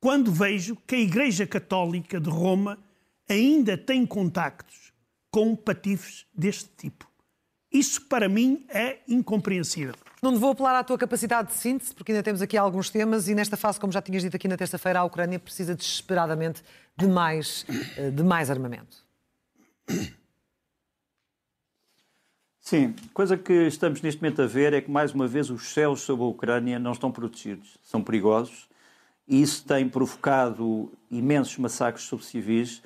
quando 0.00 0.32
vejo 0.32 0.76
que 0.86 0.94
a 0.94 1.00
Igreja 1.00 1.46
Católica 1.46 2.20
de 2.20 2.28
Roma 2.28 2.78
ainda 3.28 3.76
tem 3.76 4.04
contactos 4.06 4.92
com 5.30 5.56
patifes 5.56 6.26
deste 6.32 6.70
tipo. 6.76 7.08
Isso, 7.72 8.02
para 8.02 8.28
mim, 8.28 8.64
é 8.68 8.98
incompreensível. 9.08 9.94
Não 10.22 10.38
vou 10.38 10.52
apelar 10.52 10.78
à 10.78 10.84
tua 10.84 10.96
capacidade 10.96 11.48
de 11.48 11.54
síntese, 11.54 11.92
porque 11.92 12.12
ainda 12.12 12.22
temos 12.22 12.40
aqui 12.40 12.56
alguns 12.56 12.88
temas 12.88 13.28
e 13.28 13.34
nesta 13.34 13.56
fase, 13.56 13.80
como 13.80 13.92
já 13.92 14.00
tinhas 14.00 14.22
dito 14.22 14.36
aqui 14.36 14.46
na 14.46 14.56
terça-feira, 14.56 15.00
a 15.00 15.04
Ucrânia 15.04 15.38
precisa 15.38 15.74
desesperadamente 15.74 16.62
de 16.96 17.06
mais, 17.06 17.66
eh, 17.96 18.10
de 18.10 18.22
mais 18.22 18.48
armamento. 18.50 19.04
Sim, 22.60 22.94
coisa 23.12 23.36
que 23.36 23.52
estamos 23.66 24.00
neste 24.00 24.22
momento 24.22 24.40
a 24.40 24.46
ver 24.46 24.72
é 24.72 24.80
que, 24.80 24.90
mais 24.90 25.12
uma 25.12 25.26
vez, 25.26 25.50
os 25.50 25.68
céus 25.74 26.00
sobre 26.00 26.24
a 26.24 26.28
Ucrânia 26.28 26.78
não 26.78 26.92
estão 26.92 27.12
protegidos. 27.12 27.76
São 27.82 28.02
perigosos 28.02 28.68
e 29.28 29.42
isso 29.42 29.64
tem 29.66 29.86
provocado 29.88 30.90
imensos 31.10 31.58
massacres 31.58 32.06
sobre 32.06 32.24
civis. 32.24 32.82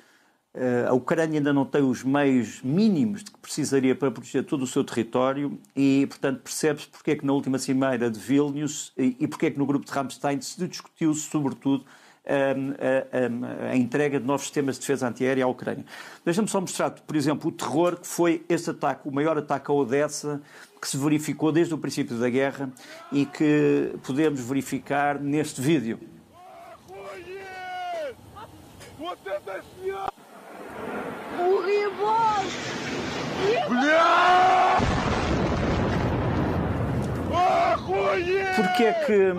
Eh, 0.53 0.85
a 0.87 0.93
Ucrânia 0.93 1.39
ainda 1.39 1.53
não 1.53 1.63
tem 1.63 1.81
os 1.83 2.03
meios 2.03 2.61
mínimos 2.63 3.23
de 3.23 3.31
que 3.31 3.37
precisaria 3.37 3.93
para 3.95 4.09
proteger 4.09 4.43
todo 4.43 4.63
o 4.63 4.67
seu 4.67 4.83
território 4.83 5.59
e, 5.75 6.07
portanto, 6.09 6.41
percebe-se 6.41 6.87
porque 6.87 7.11
é 7.11 7.15
que 7.15 7.25
na 7.25 7.33
última 7.33 7.59
cimeira 7.59 8.09
de 8.09 8.19
Vilnius 8.19 8.91
e 8.97 9.27
porque 9.27 9.45
é 9.47 9.51
que 9.51 9.59
no 9.59 9.65
grupo 9.65 9.85
de 9.85 9.91
Ramstein 9.91 10.41
se 10.41 10.67
discutiu 10.67 11.13
sobretudo 11.13 11.85
a, 12.25 13.67
a, 13.67 13.71
a, 13.71 13.75
entrega 13.75 14.19
de 14.19 14.25
novos 14.25 14.43
sistemas 14.43 14.75
de 14.75 14.81
defesa 14.81 15.07
antiaérea 15.07 15.45
à 15.45 15.47
Ucrânia. 15.47 15.85
Deixa-me 16.25 16.47
só 16.47 16.59
mostrar, 16.59 16.91
por 16.91 17.15
exemplo, 17.15 17.49
o 17.49 17.51
terror 17.51 17.97
que 17.97 18.07
foi 18.07 18.43
este 18.49 18.71
ataque, 18.71 19.07
o 19.07 19.11
maior 19.11 19.37
ataque 19.37 19.69
a 19.69 19.73
Odessa, 19.73 20.41
que 20.81 20.87
se 20.87 20.97
verificou 20.97 21.51
desde 21.51 21.73
o 21.73 21.77
princípio 21.77 22.17
da 22.17 22.29
guerra 22.29 22.71
e 23.11 23.25
que 23.25 23.93
podemos 24.03 24.39
verificar 24.39 25.19
neste 25.19 25.61
vídeo. 25.61 25.99
Porquê 38.55 38.83
é 38.83 38.93
que. 38.93 39.33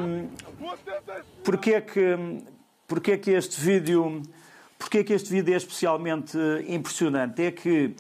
Porquê 1.44 1.74
é 1.74 1.80
que 1.80 2.50
Porquê 2.90 3.12
é 3.12 3.16
que 3.16 3.30
este 3.30 3.60
vídeo, 3.60 4.20
porquê 4.76 4.98
é 4.98 5.04
que 5.04 5.12
este 5.12 5.30
vídeo 5.30 5.54
é 5.54 5.56
especialmente 5.56 6.36
impressionante? 6.66 7.40
É 7.40 7.52
que 7.52 7.94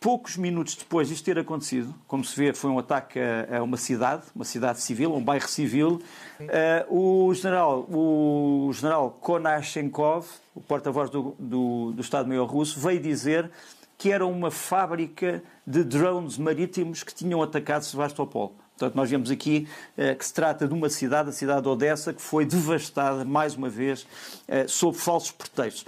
poucos 0.00 0.36
minutos 0.36 0.76
depois 0.76 1.08
de 1.08 1.14
isto 1.14 1.24
ter 1.24 1.38
acontecido, 1.38 1.94
como 2.06 2.24
se 2.24 2.36
vê, 2.36 2.52
foi 2.52 2.70
um 2.70 2.78
ataque 2.78 3.18
a, 3.18 3.62
uma 3.62 3.76
cidade, 3.76 4.22
uma 4.34 4.44
cidade 4.44 4.80
civil, 4.80 5.14
um 5.14 5.22
bairro 5.22 5.48
civil, 5.48 6.00
uh, 6.40 7.28
o 7.28 7.34
general, 7.34 7.80
o 7.90 8.70
general 8.72 9.10
Konashenkov, 9.20 10.26
o 10.54 10.60
porta-voz 10.60 11.10
do, 11.10 11.34
do, 11.38 11.92
do 11.92 12.00
Estado-Maior 12.00 12.46
russo, 12.46 12.78
veio 12.78 13.00
dizer 13.00 13.50
que 13.96 14.12
era 14.12 14.24
uma 14.24 14.50
fábrica 14.50 15.42
de 15.66 15.82
drones 15.82 16.38
marítimos 16.38 17.02
que 17.02 17.12
tinham 17.12 17.42
atacado 17.42 17.82
Sevastopol. 17.82 18.54
Portanto, 18.78 18.94
nós 18.94 19.10
vemos 19.10 19.28
aqui 19.28 19.66
eh, 19.96 20.14
que 20.14 20.24
se 20.24 20.32
trata 20.32 20.68
de 20.68 20.72
uma 20.72 20.88
cidade, 20.88 21.30
a 21.30 21.32
cidade 21.32 21.62
de 21.62 21.68
Odessa, 21.68 22.14
que 22.14 22.22
foi 22.22 22.44
devastada, 22.46 23.24
mais 23.24 23.56
uma 23.56 23.68
vez, 23.68 24.06
eh, 24.46 24.68
sob 24.68 24.96
falsos 24.96 25.32
pretextos. 25.32 25.84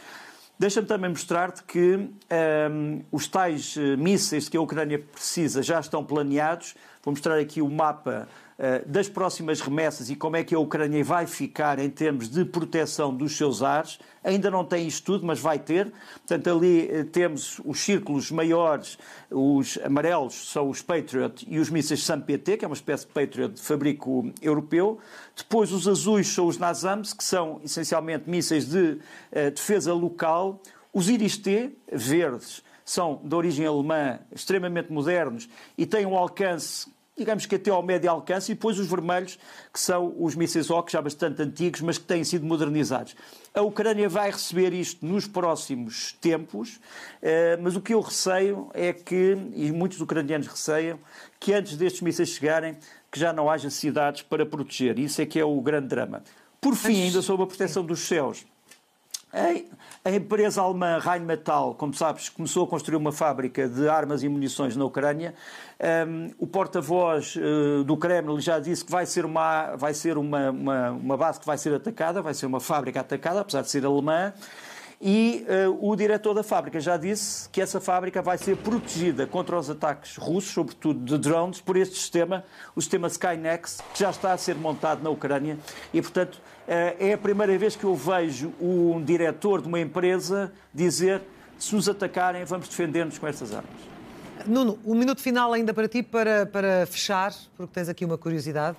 Deixa-me 0.61 0.87
também 0.87 1.09
mostrar-te 1.09 1.63
que 1.63 1.97
um, 1.97 2.13
ehm, 2.29 3.01
os 3.11 3.27
tais 3.27 3.77
uh, 3.77 3.97
mísseis 3.97 4.47
que 4.47 4.59
a 4.59 4.61
Ucrânia 4.61 4.99
precisa 4.99 5.63
já 5.63 5.81
estão 5.81 6.05
planeados. 6.05 6.75
Vou 7.03 7.13
mostrar 7.13 7.39
aqui 7.39 7.63
o 7.63 7.71
mapa 7.71 8.29
das 8.87 9.09
próximas 9.09 9.61
remessas 9.61 10.11
e 10.11 10.17
como 10.17 10.37
é 10.37 10.45
que 10.45 10.55
a 10.55 10.59
Ucrânia 10.59 11.03
vai 11.03 11.27
ficar 11.27 11.79
em 11.79 11.89
termos 11.89 12.29
de 12.29 12.45
proteção 12.45 13.15
dos 13.15 13.37
seus 13.37 13.63
ares. 13.63 13.99
Ainda 14.23 14.51
não 14.51 14.65
tem 14.65 14.87
isto 14.87 15.05
tudo, 15.05 15.27
mas 15.27 15.39
vai 15.39 15.59
ter. 15.59 15.91
Portanto, 16.19 16.51
ali 16.51 16.91
uh, 16.93 17.05
temos 17.07 17.59
os 17.65 17.81
círculos 17.81 18.31
maiores, 18.31 18.99
os 19.31 19.79
amarelos 19.83 20.51
são 20.51 20.69
os 20.69 20.83
Patriot 20.83 21.47
e 21.49 21.59
os 21.59 21.71
mísseis 21.71 22.05
SAM-PT, 22.05 22.59
que 22.59 22.65
é 22.65 22.69
uma 22.69 22.75
espécie 22.75 23.07
de 23.07 23.13
Patriot 23.13 23.55
de 23.55 23.63
fabrico 23.63 24.31
europeu. 24.43 24.99
Depois 25.35 25.73
os 25.73 25.89
azuis 25.89 26.29
são 26.29 26.47
os 26.47 26.59
NASAMS, 26.59 27.15
que 27.15 27.25
são 27.25 27.61
essencialmente 27.65 28.29
mísseis 28.29 28.69
de 28.69 28.99
uh, 29.33 29.51
defesa 29.55 29.95
local. 29.95 30.61
Os 30.93 31.09
Iris-T, 31.09 31.73
verdes, 31.91 32.63
são 32.85 33.21
de 33.25 33.35
origem 33.35 33.65
alemã, 33.65 34.19
extremamente 34.35 34.93
modernos 34.93 35.49
e 35.79 35.87
têm 35.87 36.05
um 36.05 36.17
alcance 36.17 36.91
digamos 37.17 37.47
que 37.47 37.57
até 37.57 37.71
ao 37.71 37.83
médio 37.83 38.11
alcance, 38.11 38.53
e 38.53 38.55
depois 38.55 38.79
os 38.79 38.87
vermelhos, 38.87 39.39
que 39.73 39.79
são 39.79 40.15
os 40.19 40.35
mísseis 40.35 40.71
OC, 40.71 40.93
já 40.93 41.03
bastante 41.03 41.43
antigos, 41.43 41.81
mas 41.81 41.99
que 41.99 42.05
têm 42.05 42.25
sido 42.25 42.47
modernizados. 42.47 43.15
A 43.55 43.61
Ucrânia 43.61 44.09
vai 44.09 44.31
receber 44.31 44.73
isto 44.73 45.05
nos 45.05 45.27
próximos 45.27 46.13
tempos, 46.21 46.81
eh, 47.21 47.59
mas 47.61 47.77
o 47.77 47.81
que 47.81 47.93
eu 47.93 48.01
receio 48.01 48.71
é 48.73 48.93
que, 48.93 49.37
e 49.55 49.71
muitos 49.71 50.01
ucranianos 50.01 50.47
receiam, 50.47 50.99
que 51.39 51.53
antes 51.53 51.77
destes 51.77 52.01
mísseis 52.01 52.31
chegarem, 52.31 52.77
que 53.11 53.19
já 53.19 53.33
não 53.33 53.51
haja 53.51 53.69
cidades 53.71 54.23
para 54.23 54.47
proteger. 54.47 54.99
Isso 54.99 55.21
é 55.21 55.27
que 55.27 55.39
é 55.39 55.45
o 55.45 55.61
grande 55.61 55.89
drama. 55.89 56.23
Por 56.61 56.77
fim, 56.77 57.03
ainda 57.03 57.23
sobre 57.23 57.45
a 57.45 57.47
proteção 57.47 57.85
dos 57.85 58.01
céus. 58.01 58.47
A 60.05 60.11
empresa 60.11 60.61
alemã 60.63 60.99
Rheinmetall, 60.99 61.75
como 61.75 61.95
sabes, 61.95 62.29
começou 62.29 62.65
a 62.65 62.67
construir 62.67 62.97
uma 62.97 63.13
fábrica 63.13 63.69
de 63.69 63.89
armas 63.89 64.23
e 64.23 64.29
munições 64.29 64.77
na 64.77 64.85
Ucrânia. 64.85 65.35
Um, 66.09 66.31
o 66.39 66.47
porta-voz 66.47 67.37
uh, 67.37 67.85
do 67.85 67.97
Kremlin 67.97 68.41
já 68.41 68.59
disse 68.59 68.85
que 68.85 68.91
vai 68.91 69.07
ser, 69.07 69.25
uma, 69.25 69.77
vai 69.77 69.95
ser 69.95 70.19
uma, 70.19 70.51
uma, 70.51 70.91
uma 70.91 71.17
base 71.17 71.39
que 71.39 71.47
vai 71.47 71.57
ser 71.57 71.75
atacada, 71.75 72.21
vai 72.21 72.35
ser 72.35 72.47
uma 72.47 72.61
fábrica 72.61 73.01
atacada, 73.01 73.41
apesar 73.41 73.63
de 73.63 73.71
ser 73.71 73.85
alemã. 73.85 74.33
E 75.03 75.47
uh, 75.49 75.91
o 75.91 75.97
diretor 75.97 76.35
da 76.35 76.43
fábrica 76.43 76.79
já 76.79 76.99
disse 76.99 77.49
que 77.49 77.63
essa 77.63 77.81
fábrica 77.81 78.21
vai 78.21 78.37
ser 78.37 78.55
protegida 78.59 79.27
contra 79.27 79.59
os 79.59 79.71
ataques 79.71 80.19
russos, 80.19 80.53
sobretudo 80.53 81.01
de 81.01 81.17
drones, 81.17 81.59
por 81.59 81.79
este 81.79 81.97
sistema, 81.97 82.45
o 82.77 82.83
sistema 82.83 83.09
Skynex, 83.09 83.81
que 83.95 84.01
já 84.01 84.11
está 84.11 84.35
a 84.35 84.37
ser 84.37 84.57
montado 84.57 85.03
na 85.03 85.09
Ucrânia. 85.09 85.59
E, 85.95 86.03
portanto, 86.03 86.35
uh, 86.35 86.97
é 86.99 87.15
a 87.15 87.19
primeira 87.19 87.57
vez 87.57 87.77
que 87.77 87.85
eu 87.85 87.95
vejo 87.97 88.53
um 88.61 89.03
diretor 89.03 89.63
de 89.63 89.69
uma 89.69 89.81
empresa 89.81 90.53
dizer 90.73 91.23
se 91.59 91.75
nos 91.75 91.89
atacarem, 91.89 92.45
vamos 92.45 92.69
defender-nos 92.69 93.19
com 93.19 93.27
estas 93.27 93.55
armas. 93.55 93.71
Nuno, 94.47 94.79
um 94.85 94.95
minuto 94.95 95.21
final 95.21 95.53
ainda 95.53 95.73
para 95.73 95.89
ti, 95.89 96.03
para, 96.03 96.45
para 96.45 96.87
fechar, 96.87 97.35
porque 97.57 97.73
tens 97.73 97.89
aqui 97.89 98.05
uma 98.05 98.19
curiosidade. 98.19 98.77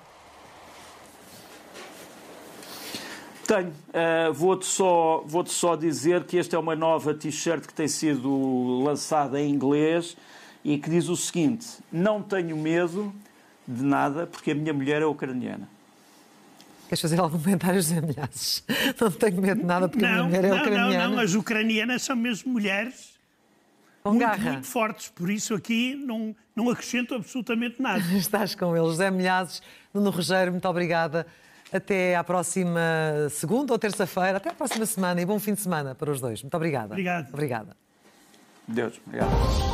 Tenho. 3.46 3.68
Uh, 3.68 4.32
Vou-te 4.32 4.66
só, 4.66 5.22
vou 5.26 5.44
só 5.46 5.76
dizer 5.76 6.24
que 6.24 6.38
esta 6.38 6.56
é 6.56 6.58
uma 6.58 6.76
nova 6.76 7.12
t-shirt 7.14 7.66
que 7.66 7.74
tem 7.74 7.88
sido 7.88 8.82
lançada 8.82 9.40
em 9.40 9.50
inglês 9.50 10.16
e 10.64 10.78
que 10.78 10.88
diz 10.88 11.08
o 11.08 11.16
seguinte: 11.16 11.66
Não 11.90 12.22
tenho 12.22 12.56
medo 12.56 13.12
de 13.66 13.82
nada 13.82 14.26
porque 14.26 14.52
a 14.52 14.54
minha 14.54 14.72
mulher 14.72 15.02
é 15.02 15.06
ucraniana. 15.06 15.68
Queres 16.88 17.00
fazer 17.00 17.20
algum 17.20 17.38
comentário, 17.38 17.80
José 17.80 18.00
Milhazes? 18.02 18.62
Não 19.00 19.10
tenho 19.10 19.40
medo 19.40 19.60
de 19.60 19.66
nada 19.66 19.88
porque 19.88 20.04
não, 20.04 20.10
a 20.10 20.12
minha 20.12 20.24
mulher 20.24 20.44
é 20.44 20.48
não, 20.48 20.56
ucraniana. 20.58 21.04
Não, 21.08 21.10
não, 21.16 21.22
as 21.22 21.34
ucranianas 21.34 22.02
são 22.02 22.14
mesmo 22.14 22.52
mulheres 22.52 23.12
com 24.02 24.10
muito, 24.10 24.20
garra. 24.20 24.52
muito 24.52 24.66
fortes, 24.66 25.08
por 25.08 25.30
isso 25.30 25.54
aqui 25.54 25.94
não, 25.94 26.36
não 26.54 26.68
acrescento 26.68 27.14
absolutamente 27.14 27.80
nada. 27.80 28.02
Estás 28.14 28.54
com 28.54 28.76
eles. 28.76 28.90
José 28.90 29.10
Milhazes, 29.10 29.62
Nuno 29.94 30.10
Rogério, 30.10 30.52
muito 30.52 30.68
obrigada. 30.68 31.26
Até 31.72 32.14
à 32.14 32.22
próxima 32.22 32.80
segunda 33.30 33.72
ou 33.72 33.78
terça-feira, 33.78 34.36
até 34.36 34.50
à 34.50 34.54
próxima 34.54 34.84
semana 34.84 35.20
e 35.20 35.24
bom 35.24 35.38
fim 35.38 35.54
de 35.54 35.60
semana 35.60 35.94
para 35.94 36.10
os 36.10 36.20
dois. 36.20 36.42
Muito 36.42 36.54
obrigada. 36.54 36.92
Obrigado. 36.92 37.28
Obrigada. 37.32 37.76
Deus, 38.68 39.00
obrigado. 39.06 39.71